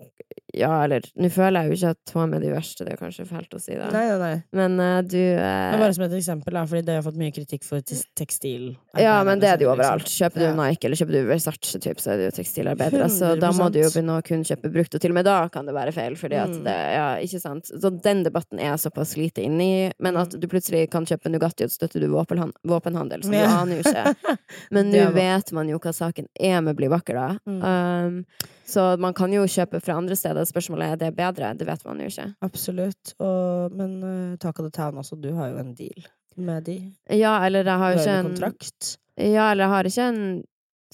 [0.56, 3.00] Ja, eller Nå føler jeg jo ikke at hun er med de verste, det er
[3.00, 3.88] kanskje fælt å si det.
[3.92, 4.36] Nei, nei, nei.
[4.56, 7.66] Men uh, du uh, bare som et eksempel, da, fordi det har fått mye kritikk
[7.68, 8.70] for tekstil.
[8.98, 9.76] Ja, men det er det jo liksom.
[9.76, 10.08] overalt.
[10.08, 10.46] Kjøper du.
[10.58, 13.08] Nike eller kjøper du Versace, typ, så er det jo tekstilarbeidere.
[13.18, 15.36] Så da må du jo begynne å kun kjøpe brukt, og til og med da
[15.52, 16.16] kan det være feil.
[16.18, 16.64] Fordi at Mm.
[16.64, 17.68] det, ja, ikke sant.
[17.68, 19.92] Så den debatten er jeg såpass lite inni.
[20.00, 20.40] Men at Mm.
[20.40, 23.52] du plutselig kan kjøpe Nugatti, og så støtter du våpenhandel, som du Ja.
[23.60, 24.38] aner jo ikke.
[24.74, 27.37] Men nå vet man jo hva saken er med Bli vakker, da.
[27.46, 27.62] Mm.
[27.62, 28.20] Um,
[28.68, 30.48] så man kan jo kjøpe fra andre steder.
[30.48, 31.54] Spørsmålet er det bedre.
[31.58, 32.28] Det vet man jo ikke.
[32.44, 33.14] Absolutt.
[33.22, 36.78] Og, men uh, Talk of the Town også, du har jo en deal med de.
[37.10, 38.92] Ja, eller jeg har jo ikke en kontrakt.
[39.18, 40.22] Ja, eller jeg har ikke en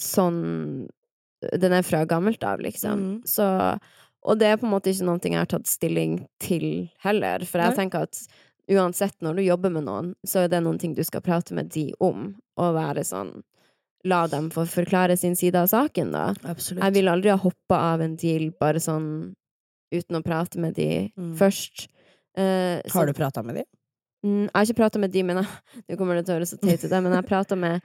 [0.01, 0.39] sånn
[1.61, 3.01] Den er fra gammelt av, liksom.
[3.05, 3.17] Mm.
[3.29, 3.45] Så
[4.25, 7.45] Og det er på en måte ikke noe jeg har tatt stilling til heller.
[7.45, 8.23] For jeg tenker at
[8.73, 11.69] uansett, når du jobber med noen, så er det noen ting du skal prate med
[11.75, 13.35] de om, og være sånn
[14.05, 16.27] La dem få forklare sin side av saken, da.
[16.45, 16.83] Absolutt.
[16.85, 19.07] Jeg ville aldri ha hoppa av en deal bare sånn
[19.95, 21.35] uten å prate med de Mm.
[21.39, 21.87] først.
[22.37, 23.65] Eh, så- Har du prata med de?
[24.25, 25.47] Mm, Jeg har ikke prata med de, men jeg,
[25.89, 27.83] nå kommer det til å høres så teit ut, men jeg prata med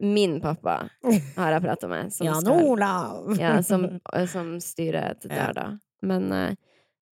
[0.00, 0.88] min pappa.
[1.36, 2.12] Har jeg prata med.
[2.12, 3.36] Som Jan Olav!
[3.38, 5.78] ja, som, som styrer det der, da.
[6.02, 6.54] Men uh,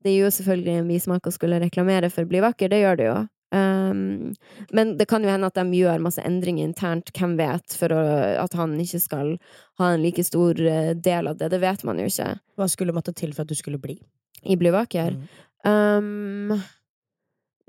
[0.04, 3.06] det er jo selvfølgelig en bismak å skulle reklamere for Bli vakker, det gjør det
[3.10, 3.28] jo.
[3.56, 4.34] Um,
[4.76, 8.02] men det kan jo hende at de gjør masse endringer internt, hvem vet, for å,
[8.42, 9.36] at han ikke skal
[9.80, 11.52] ha en like stor eh, del av det.
[11.54, 12.34] Det vet man jo ikke.
[12.60, 13.98] Hva skulle måtte til for at du skulle bli?
[14.44, 15.16] I Bli vakker.
[15.16, 15.24] Mm.
[15.66, 16.60] Um,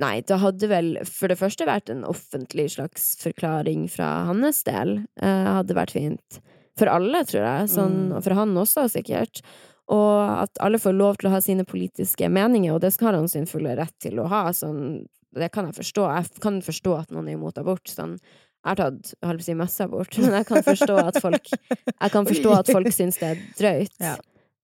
[0.03, 4.99] nei, det hadde vel for det første vært en offentlig slags forklaring fra hans del.
[5.22, 6.42] Uh, hadde vært fint.
[6.77, 7.72] For alle, tror jeg.
[7.72, 8.20] Sånn, Mm.
[8.20, 9.40] For han også, sikkert.
[9.87, 13.29] Og at alle får lov til å ha sine politiske meninger, og det skal han
[13.31, 14.49] sin fulle rett til å ha.
[14.53, 16.09] Sånn, det kan jeg forstå.
[16.16, 17.87] Jeg kan forstå at noen er imot abort.
[17.90, 21.20] Sånn, jeg har tatt jeg holdt på å si masseabort, men jeg kan forstå at
[21.22, 23.96] folk Jeg kan forstå at folk syns det er drøyt.
[24.03, 24.16] Ja.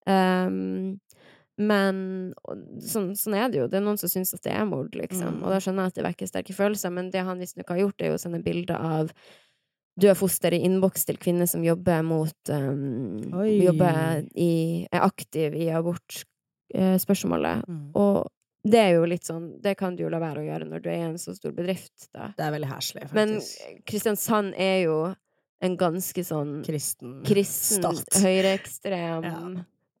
[0.09, 0.99] Um,
[1.61, 1.97] men
[2.81, 3.69] sånn, sånn er det jo.
[3.69, 5.37] Det er noen som syns at det er mord, liksom.
[5.37, 5.41] Mm.
[5.45, 8.01] Og da skjønner jeg at det vekker sterke følelser, men det han visstnok har gjort,
[8.01, 9.13] er jo å sende bilder av
[9.93, 15.69] døde foster i innboks til kvinner som jobber mot um, Jobber i Er aktiv i
[15.77, 17.67] abortspørsmålet.
[17.69, 17.83] Mm.
[18.01, 18.25] Og
[18.63, 20.87] det er jo litt sånn Det kan du jo la være å gjøre når du
[20.91, 22.29] er i en så stor bedrift, da.
[22.37, 23.35] Det er veldig herselig, Men.
[23.89, 24.97] Kristiansand er jo
[25.63, 29.37] en ganske sånn Kristen kristen, høyreekstrem Ja.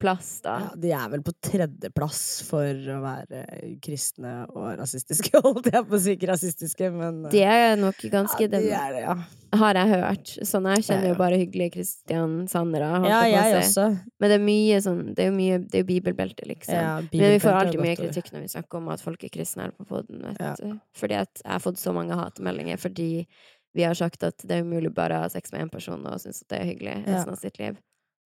[0.03, 0.53] Plass, da.
[0.65, 3.43] Ja, de er vel på tredjeplass for å være
[3.83, 6.15] kristne og rasistiske, holdt jeg på å si.
[6.17, 9.15] Ikke rasistiske, men De er nok ganske ja, de er det, ja.
[9.63, 10.33] har jeg hørt.
[10.49, 12.91] Sånn, jeg kjenner jo bare hyggelige kristiansandere.
[13.09, 13.87] ja, jeg også.
[14.19, 16.75] Men det er mye sånn Det er jo mye Det er jo bibelbelte, liksom.
[16.77, 19.67] Ja, Men vi får alltid mye kritikk når vi snakker om at folk er kristne
[19.67, 20.53] her på poden, vet Ja.
[20.59, 20.77] du.
[20.99, 23.09] Fordi at jeg har fått så mange hatmeldinger fordi
[23.73, 26.19] vi har sagt at det er umulig bare å ha sex med én person og
[26.21, 27.15] synes at det er hyggelig Ja.
[27.15, 27.79] resten av sitt liv.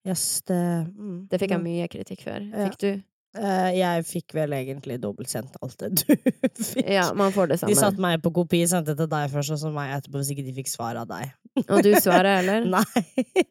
[0.08, 2.44] Yes, det, mm, Det fikk jeg mye kritikk for.
[2.48, 2.70] Ja.
[2.70, 2.92] Fikk du?
[3.38, 6.14] Uh, jeg fikk vel egentlig dobbeltsendt alt det du
[6.72, 6.88] fikk.
[6.90, 9.72] Ja, man får det De satte meg på kopi, sendte til deg først, og så
[9.74, 11.36] meg etterpå, hvis ikke de fikk svar av deg.
[11.68, 12.66] Og du svarer, eller?
[12.78, 13.44] Nei.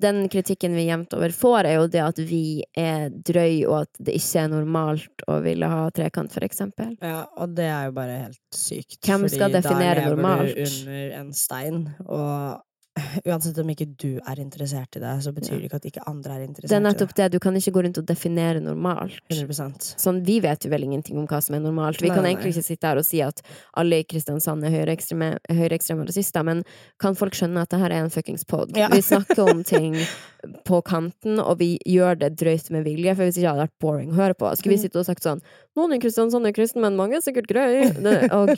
[0.00, 2.42] Den kritikken vi jevnt over får, er jo det at vi
[2.76, 6.96] er drøy, og at det ikke er normalt å ville ha trekant, for eksempel.
[7.00, 8.98] Ja, og det er jo bare helt sykt.
[9.06, 10.58] Hvem skal fordi definere da lever normalt?
[10.58, 12.66] du under en stein, og
[13.24, 16.34] uansett om ikke du er interessert i det, så betyr det ikke at ikke andre
[16.36, 17.28] er interessert Det er i nettopp det.
[17.32, 19.20] Du kan ikke gå rundt og definere normalt.
[19.30, 22.00] 100% Sånn, vi vet jo vel ingenting om hva som er normalt.
[22.02, 23.40] Vi Nei, kan nei, egentlig ikke sitte her og si at
[23.78, 26.64] alle i Kristiansand er høyreekstreme høyreekstreme rasister, men
[27.00, 28.74] kan folk skjønne at det her er en fuckings pod?
[28.76, 28.90] Ja.
[28.92, 29.96] Vi snakker om ting
[30.66, 33.80] på kanten, og vi gjør det drøyt med vilje, for hvis ikke hadde det vært
[33.86, 34.50] boring å høre på.
[34.56, 34.84] Skulle vi Mm.
[34.88, 35.40] sitte og sagt sånn
[35.76, 37.92] Noen i Kristiansand er kristne, men mange er sikkert greie.
[37.94, 38.46] Det- Å,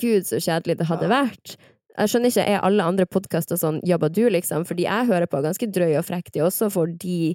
[0.00, 1.56] gud, så kjedelig det hadde vært.
[1.98, 4.64] Jeg skjønner ikke, Er alle andre podkaster sånn jabba du, liksom?
[4.66, 7.34] Fordi jeg hører på ganske drøy og frekk, de også, for de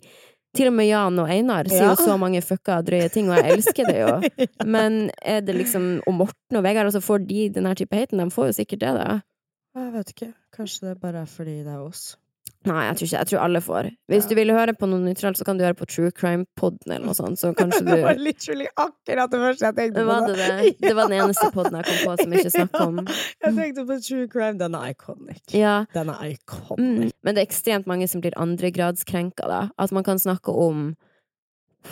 [0.58, 1.90] Til og med Jan og Einar sier Ja.
[1.94, 4.46] jo så mange fucka drøye ting, og jeg elsker det jo.
[4.66, 8.18] Men er det liksom Og Morten og Vegard, altså får de denne type haten?
[8.18, 9.20] De får jo sikkert det, da.
[9.78, 10.34] Jeg vet ikke.
[10.58, 12.18] Kanskje det bare er fordi det er oss.
[12.68, 13.88] Nei, jeg tror ikke Jeg tror alle får.
[14.12, 14.30] Hvis Ja.
[14.30, 17.16] du vil høre på noe nøytralt, så kan du høre på True Crime-podden eller noe
[17.16, 20.28] sånt, så kanskje Det var literally akkurat det første jeg tenkte det på.
[20.28, 20.76] det, det.
[20.84, 23.00] det var den eneste podden jeg kom på som ikke snakker om
[23.46, 24.58] Jeg tenkte på true crime.
[24.60, 25.40] Den er iconic.
[25.56, 26.80] Ja, Den er iconic.
[26.84, 27.12] Mm.
[27.24, 29.62] Men det er ekstremt mange som blir andregradskrenka, da.
[29.80, 30.96] At man kan snakke om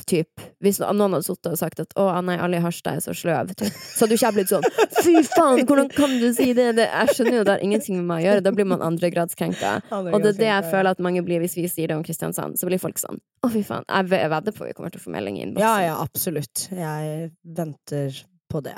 [0.08, 3.56] Typ, hvis noen hadde sittet og sagt at 'Å, alle i Harstad er så sløve',
[3.56, 3.72] typ.
[3.72, 4.68] så hadde jo ikke jeg blitt sånn
[5.04, 8.08] 'Fy faen, hvordan kan du si det?' det jeg skjønner jo det har ingenting med
[8.12, 8.44] meg å gjøre.
[8.44, 9.74] Da blir man andregradskrenka.
[9.96, 12.60] Og det er det jeg føler at mange blir hvis vi sier det om Kristiansand.
[12.60, 13.88] Så blir folk sånn 'Å, fy faen'.
[13.88, 15.64] Jeg vedder på vi kommer til å få melding i innboksen.
[15.64, 16.68] Ja, ja, absolutt.
[16.72, 18.78] Jeg venter på det.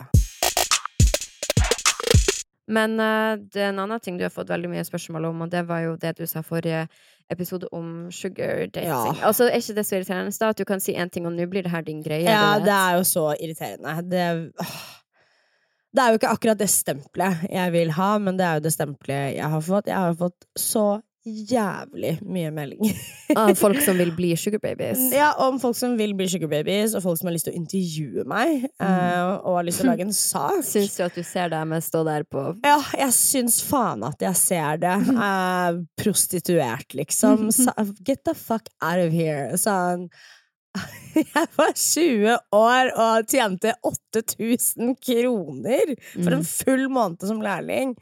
[2.69, 5.49] Men uh, det er en annen ting du har fått veldig mye spørsmål om, og
[5.49, 6.85] det var jo det du sa forrige
[7.29, 8.89] episode om sugar dating.
[8.89, 9.25] Ja.
[9.27, 11.45] Altså, er ikke det så irriterende da, at du kan si én ting, og nå
[11.49, 12.25] blir det her din greie?
[12.25, 13.95] Ja, det er jo så irriterende.
[14.09, 14.23] Det,
[15.93, 18.73] det er jo ikke akkurat det stempelet jeg vil ha, men det er jo det
[18.75, 19.91] stempelet jeg har fått.
[19.91, 20.87] Jeg har fått så
[21.25, 22.95] jævlig mye meldinger.
[23.37, 25.01] Av folk som vil bli sugarbabies?
[25.13, 28.23] Ja, om folk som vil bli sugarbabies, og folk som har lyst til å intervjue
[28.29, 29.43] meg, mm.
[29.43, 30.63] og har lyst til å lage en sak.
[30.65, 34.21] Syns du at du ser deg med stå der på Ja, jeg syns faen at
[34.25, 34.95] jeg ser det.
[35.29, 37.49] Eh, prostituert, liksom.
[38.07, 39.51] Get the fuck out of here.
[39.59, 40.07] Sånn
[41.15, 46.45] Jeg var 20 år og tjente 8000 kroner for en Mm.
[46.45, 47.95] full måned som lærling.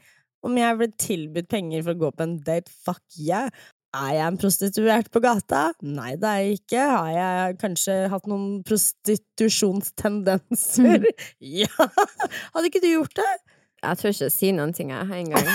[0.46, 3.48] Om jeg ble tilbudt penger for å gå på en date, fuck yeah.
[3.96, 5.62] Er jeg en prostituert på gata?
[5.82, 6.82] Nei, det er jeg ikke.
[6.92, 11.06] Har jeg kanskje hatt noen prostitusjonstendenser?
[11.62, 11.70] ja!
[12.52, 13.30] Hadde ikke du gjort det?
[13.78, 15.46] Jeg tør ikke si noen ting, jeg, engang.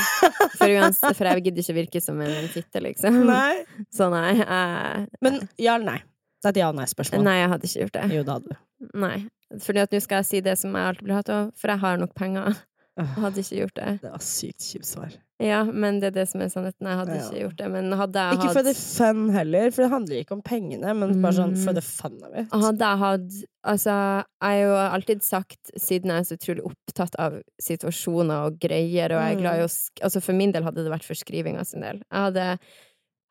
[0.55, 3.13] For, uans- for jeg gidder ikke virke som en fitte, liksom.
[3.27, 3.55] Nei.
[3.93, 4.29] Så nei.
[4.39, 5.99] Jeg, Men ja eller nei?
[6.43, 7.23] Det er et ja- og nei-spørsmål.
[7.23, 8.05] nei, jeg hadde ikke gjort det.
[8.17, 8.55] Jo, det hadde du.
[9.03, 9.17] Nei.
[9.63, 11.79] Fordi at nå skal jeg si det som jeg alltid blir hatt av, for jeg
[11.83, 12.49] har nok penger.
[12.95, 14.01] Jeg hadde ikke gjort det.
[14.03, 15.13] Det var sykt kjipt svar.
[15.41, 16.85] Ja, men det er det som er sannheten.
[16.87, 17.23] Jeg hadde Ja.
[17.25, 17.69] ikke gjort det.
[17.71, 21.21] Men hadde jeg Ikke for the fun heller, for det handler ikke om pengene, men
[21.21, 21.75] bare sånn for Mm.
[21.75, 22.47] the fun of it.
[22.51, 27.15] Hadde jeg hatt Altså, jeg har jo alltid sagt, siden jeg er så utrolig opptatt
[27.17, 30.03] av situasjoner og greier, og jeg er glad i å Mm.
[30.03, 32.01] Altså, for min del hadde det vært for skrivinga sin del.
[32.11, 32.59] Jeg hadde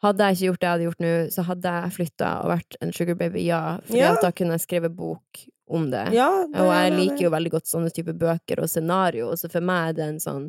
[0.03, 2.77] hadde jeg ikke gjort det jeg hadde gjort nå, så hadde jeg flytta og vært
[2.83, 3.79] en sugar baby, ja.
[3.87, 4.17] Fordi Ja.
[4.21, 5.23] da kunne jeg skrevet bok
[5.73, 6.03] om det.
[6.17, 9.51] Ja, det Og jeg er liker jo veldig godt sånne type bøker og scenario, så
[9.53, 10.47] for meg er det en sånn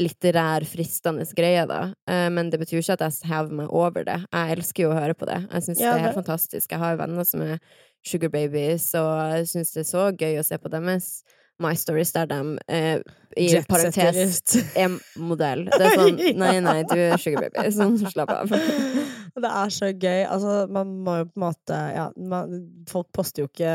[0.00, 1.80] litterær, fristende greie, da.
[2.10, 4.18] Eh, Men det betyr ikke at jeg hever meg over det.
[4.32, 5.40] Jeg elsker jo å høre på det.
[5.52, 6.70] Jeg syns Ja, det er helt fantastisk.
[6.74, 7.58] Jeg har jo venner som er
[8.04, 11.14] sugar babies, og jeg syns det er så gøy å se på deres
[11.62, 12.98] My Stories der de eh,
[13.38, 14.64] i parentes Jetsetter.
[14.74, 15.64] er modell.
[15.70, 17.70] Det er sånn Nei, nei, du er sugar baby.
[17.78, 18.50] Sånn, slapp av.
[19.44, 20.20] Det er så gøy.
[20.30, 22.52] Altså, man må jo på en måte Ja, man,
[22.90, 23.72] folk poster jo ikke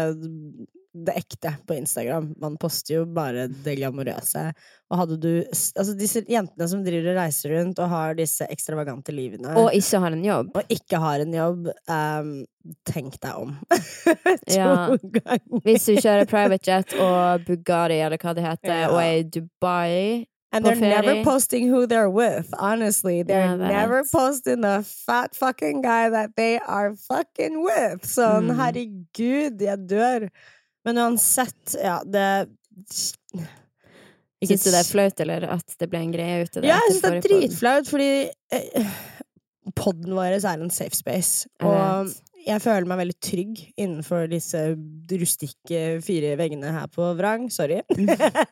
[0.93, 2.31] det ekte på Instagram.
[2.41, 4.53] Man poster jo bare det glamorøse.
[4.89, 9.13] Og hadde du Altså, disse jentene som driver og reiser rundt og har disse ekstravagante
[9.13, 10.49] livene, Og ikke har en jobb.
[10.57, 12.45] og ikke har en jobb, Um,
[12.85, 13.53] tenk deg om.
[14.49, 14.95] Ja.
[14.97, 15.61] ganger.
[15.63, 18.89] Hvis du kjører private jet og Bugatti, eller hva det heter, Ja.
[18.89, 21.01] og er i Dubai And they're ferie.
[21.05, 23.21] never posting who they're with, honestly.
[23.21, 28.01] They're yeah, never posting the fat fucking guy that they are fucking with.
[28.09, 28.57] Sånn, Mm.
[28.57, 30.29] herregud, jeg dør.
[30.89, 32.25] Men uansett, ja, det
[34.39, 36.69] Syns du det er flaut, eller at det ble en greie ut av det?
[36.71, 38.11] Ja, jeg syns det er dritflaut, fordi
[38.55, 38.93] eh,
[39.77, 41.49] podden vår er en safe space.
[41.61, 44.63] Og jeg føler meg veldig trygg innenfor disse
[45.11, 47.49] rustikke fire veggene her på Vrang.
[47.53, 47.81] Sorry.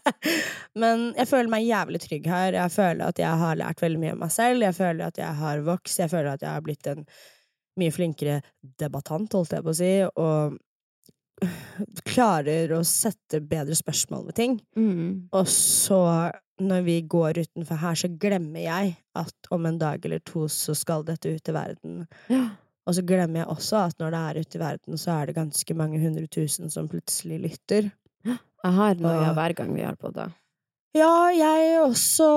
[0.83, 2.59] Men jeg føler meg jævlig trygg her.
[2.59, 4.67] Jeg føler at jeg har lært veldig mye om meg selv.
[4.67, 6.03] Jeg føler at jeg har vokst.
[6.03, 7.07] Jeg føler at jeg har blitt en
[7.79, 8.41] mye flinkere
[8.81, 10.57] debattant, holdt jeg på å si, og
[12.07, 14.55] klarer å sette bedre spørsmål ved ting.
[14.77, 15.27] Mm.
[15.35, 15.99] Og så,
[16.61, 20.75] når vi går utenfor her, så glemmer jeg at om en dag eller to så
[20.77, 22.01] skal dette ut i verden.
[22.31, 22.47] Ja.
[22.87, 25.37] Og så glemmer jeg også at når det er ute i verden, så er det
[25.37, 27.89] ganske mange hundre tusen som plutselig lytter.
[28.27, 30.29] Jeg har noia hver gang vi har det
[30.97, 32.27] Ja, jeg også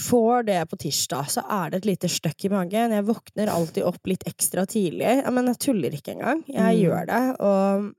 [0.00, 1.28] får det på tirsdag.
[1.28, 2.94] Så er det et lite støkk i magen.
[2.94, 5.18] Jeg våkner alltid opp litt ekstra tidlig.
[5.28, 6.44] Men jeg tuller ikke engang.
[6.48, 6.80] Jeg Mm.
[6.80, 7.40] gjør det.
[7.40, 7.92] Og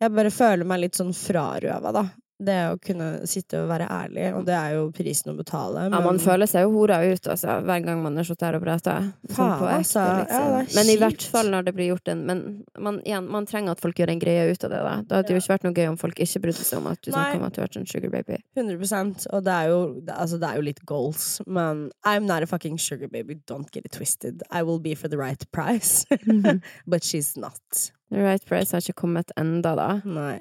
[0.00, 2.04] jeg bare føler meg litt sånn frarøva, da.
[2.40, 5.82] Det å kunne sitte og være ærlig, og det er jo prisen å betale.
[5.92, 8.62] Ja, man føler seg jo hora ut altså, hver gang man er sittet her og
[8.64, 8.94] prata.
[9.28, 10.04] Sånn på ekte, altså.
[10.22, 10.54] liksom.
[10.56, 12.40] Ja, men i hvert fall når det blir gjort en Men
[12.78, 14.80] man, igjen, man trenger at folk gjør en greie ut av det.
[14.80, 15.42] Da Det hadde jo Ja.
[15.44, 17.14] ikke vært noe gøy om folk ikke brydde seg om at du Nei.
[17.18, 18.40] snakker om at du har vært en sugar baby.
[18.56, 19.78] 100% Og det er jo,
[20.16, 23.34] altså, det er jo litt goals, men I'm not a fucking sugar baby.
[23.46, 24.42] Don't get it twisted.
[24.50, 26.06] I will be for the right price.
[26.86, 27.90] But she's not.
[28.10, 30.00] The right price har ikke kommet enda, da.
[30.04, 30.40] Nei.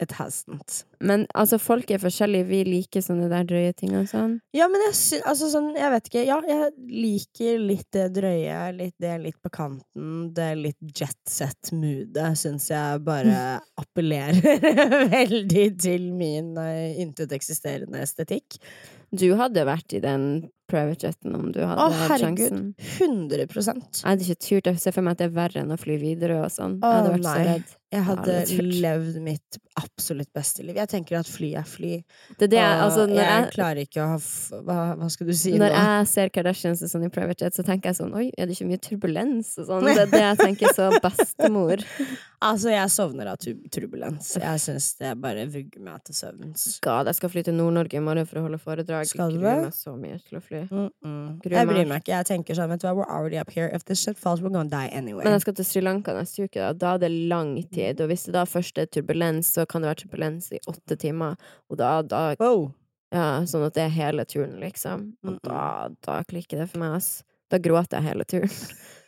[0.00, 0.84] It hasn't.
[1.04, 2.46] Men altså, folk er forskjellige.
[2.48, 4.38] Vi liker sånne der drøye ting og sånn.
[4.56, 6.22] Ja, men jeg syns altså sånn, jeg vet ikke.
[6.24, 10.30] Ja, jeg liker litt det drøye, litt det litt på kanten.
[10.36, 18.56] Det litt jetset-moodet syns jeg bare appellerer veldig til min uh, intet-eksisterende estetikk.
[19.10, 20.26] Du hadde vært i den
[20.70, 22.46] private jeten om du hadde Å, hatt herregud.
[22.46, 22.62] sjansen.
[23.00, 24.70] 100 Jeg hadde ikke turt.
[24.72, 26.78] Jeg ser for meg at det er verre enn å fly videre og sånn.
[26.80, 27.44] Jeg Å, hadde vært så nei.
[27.50, 27.76] redd.
[27.90, 30.76] Jeg hadde Ja, levd mitt absolutt beste liv.
[30.78, 31.96] Jeg tenker at fly er fly.
[32.38, 34.18] Det er det, og altså, når jeg jeg, klarer ikke å ha
[34.68, 35.80] hva, hva skal du si Når nå?
[35.80, 38.54] jeg ser Kardashians og sånn i private jet, så tenker jeg sånn Oi, er det
[38.54, 39.88] ikke mye turbulens og sånn?
[39.90, 41.82] Det er det jeg tenker så bestemor.
[42.40, 43.42] Altså, jeg sovner av
[43.74, 44.36] turbulens.
[44.38, 46.68] Jeg syns det bare vugger meg til søvns.
[46.86, 49.10] God, jeg skal fly til Nord-Norge i morgen for å holde foredrag.
[49.10, 50.59] Skal du Gruer meg så mye til å fly.
[50.70, 51.40] Mm -mm.
[51.50, 52.12] Jeg bryr meg ikke.
[52.12, 53.70] Jeg tenker sånn, vet du hva, we're already up here.
[53.74, 55.24] If this shit falls, we're gonna die anyway.
[55.24, 56.72] Men jeg skal til Sri Lanka neste uke, da.
[56.72, 58.00] da er det lang tid.
[58.00, 61.36] Og hvis det da først er turbulens, så kan det være turbulens i åtte timer.
[61.70, 62.72] Og da, da Wow.
[63.10, 65.16] Ja, sånn at det er hele turen, liksom.
[65.26, 67.24] Og da, da klikker det for meg, ass.
[67.50, 68.50] Da gråter jeg hele turen.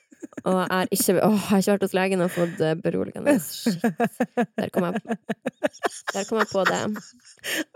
[0.46, 3.34] Og jeg har ikke Åh, jeg har ikke vært hos legen og fått eh, beroligende.
[3.42, 3.82] Shit.
[4.58, 5.16] Der kom jeg,
[6.14, 6.80] der kom jeg på det.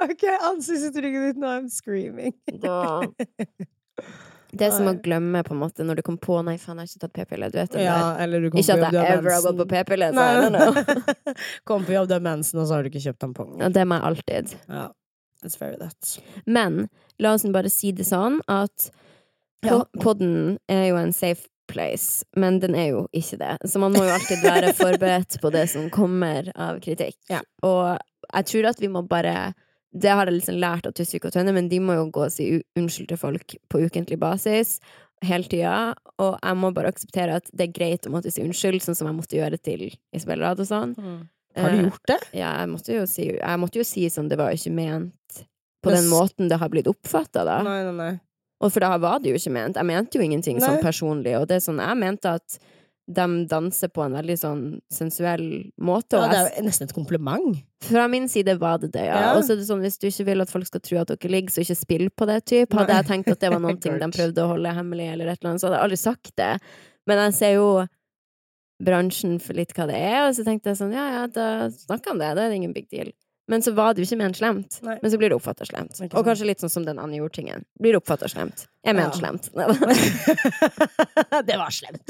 [0.04, 2.34] Ok, ansiktsuttrykket ditt nå, I'm screaming.
[2.62, 3.02] Da
[4.56, 6.86] Det er som å glemme, på en måte, når du kom på 'nei, faen, jeg
[6.86, 7.48] har ikke tatt p-pille'.
[7.52, 8.22] Du vet det Ja, der.
[8.24, 10.72] eller du Ikke at jeg ever har gått på p-pille, så I don't know.
[10.72, 11.34] Nei.
[11.68, 13.50] Kom på jobb, du har mensen, og så har du ikke kjøpt tampong.
[13.60, 14.54] Ja, det er meg alltid.
[14.70, 14.86] Ja.
[15.44, 16.14] It's very that.
[16.46, 16.86] Men
[17.20, 18.90] la oss bare si det sånn at
[19.66, 19.82] Ja.
[20.00, 23.54] podden er jo en safe place, men den er jo ikke det.
[23.68, 27.18] Så man må jo alltid være forberedt på det som kommer av kritikk.
[27.32, 27.40] Ja.
[27.66, 27.96] Og
[28.32, 29.52] jeg tror at vi må bare
[29.96, 32.32] Det har jeg liksom lært av Tusvik og Tønne, men de må jo gå og
[32.34, 34.78] si unnskyld til folk på ukentlig basis
[35.24, 35.94] hele tida.
[36.20, 39.08] Og jeg må bare akseptere at det er greit å måtte si unnskyld, sånn som
[39.08, 40.92] jeg måtte gjøre til Isabel Rad og sånn.
[41.56, 42.18] Har du Eh, gjort det?
[42.36, 45.40] Ja, jeg måtte jo si, jeg måtte jo si sånn, det var ikke ment
[45.86, 47.62] på den måten det har blitt oppfatta, da.
[47.64, 48.12] Nei, nei, nei.
[48.64, 49.76] Og for da var det jo ikke ment.
[49.76, 52.58] Jeg mente jo ingenting sånn personlig, og det er sånn, jeg mente at
[53.06, 55.44] de danser på en veldig sånn sensuell
[55.78, 57.60] måte, Ja, det er jo nesten et kompliment.
[57.86, 59.18] fra min side var det det, ja.
[59.20, 59.28] Ja.
[59.36, 61.30] Og så er det sånn, hvis du ikke vil at folk skal tro at dere
[61.30, 62.72] ligger, så ikke spill på det, typ.
[62.72, 62.96] Hadde Nei.
[62.96, 65.62] jeg tenkt at det var ting de prøvde å holde hemmelig, eller et eller annet,
[65.62, 66.50] så hadde jeg aldri sagt det.
[67.06, 67.68] Men jeg ser jo
[68.82, 72.12] bransjen for litt hva det er, og så tenkte jeg sånn, ja, ja, da snakker
[72.12, 73.12] om det, da er det ingen big deal.
[73.48, 74.80] Men så var det jo ikke ment slemt.
[74.82, 74.96] Nei.
[75.02, 76.00] Men så blir det oppfatta slemt.
[76.08, 77.62] Og kanskje litt sånn som den Anne Jord-tingen.
[77.78, 78.66] Blir oppfatta slemt.
[78.82, 79.18] Jeg mener Ja.
[79.20, 79.50] slemt.
[81.46, 82.02] det var slemt.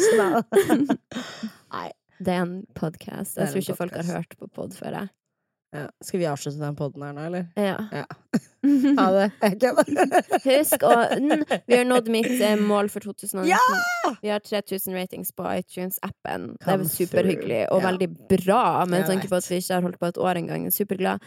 [1.77, 1.91] Nei.
[2.19, 3.37] Det er en podkast.
[3.37, 5.09] Jeg tror ikke folk har hørt på pod før, jeg.
[5.77, 5.87] Ja.
[6.03, 7.47] Skal vi avslutte den poden her nå, eller?
[7.57, 7.77] Ja.
[7.93, 8.05] Ja.
[8.67, 9.27] Ha det.
[9.43, 10.41] Jeg kødder.
[10.43, 10.95] Husk å
[11.71, 13.47] Vi har nådd mitt eh, mål for 2019.
[13.53, 13.61] Ja!
[14.23, 16.49] Vi har 3000 ratings på iTunes-appen.
[16.65, 17.91] Det er superhyggelig og Ja.
[17.93, 20.67] veldig bra, med tanke på at vi ikke har holdt på et år engang.
[20.75, 21.23] Superglad.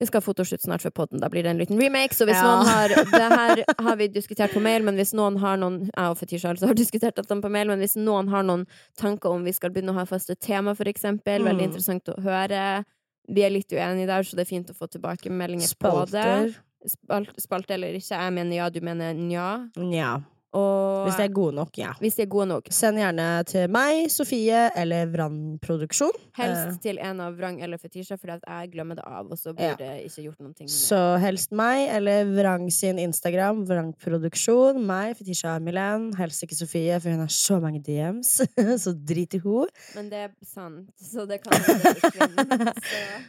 [0.00, 1.20] Vi skal ha fotoshoot snart for podden.
[1.22, 2.12] Da blir det en liten remake.
[2.18, 2.42] Så hvis Ja.
[2.42, 6.10] noen har Det her har vi diskutert på mail, men hvis noen har noen Jeg
[6.10, 8.66] og Fetisha altså har diskutert dette på mail, men hvis noen har noen
[8.98, 11.70] tanker om vi skal begynne å ha faste tema, for eksempel, veldig Mm.
[11.70, 12.84] interessant å høre.
[13.28, 16.24] Vi er litt uenige der, så det er fint å få tilbakemeldinger på det.
[16.24, 16.54] Spalter.
[16.84, 18.18] Spalt, spalte eller ikke.
[18.20, 19.48] Jeg mener ja, du mener nja.
[19.80, 20.18] Nja.
[20.54, 21.92] Og Hvis de er gode nok, ja.
[22.00, 22.68] hvis de er gode nok.
[22.70, 26.12] Send gjerne til meg, Sofie eller Vrand Produksjon.
[26.38, 29.72] Helst til en av Vrang eller Fetisha, for jeg glemmer det av, og så blir
[29.72, 29.74] Ja.
[29.78, 30.68] det ikke gjort med.
[30.70, 34.78] Så helst meg eller Vrang sin Instagram, Vrang Produksjon.
[34.86, 36.12] Meg, Fetisha Milen.
[36.18, 38.40] Helst ikke Sofie, for hun har så mange DMs.
[38.84, 39.66] så drit i henne.
[39.96, 42.72] Men det er sant, så det kan forsvinne.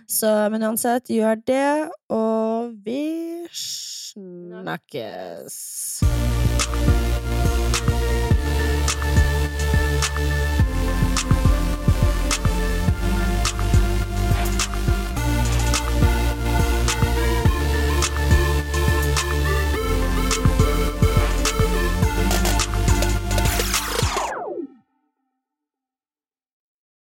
[0.08, 3.46] Så Så, men uansett, gjør det, og vi
[4.10, 5.56] snakkes.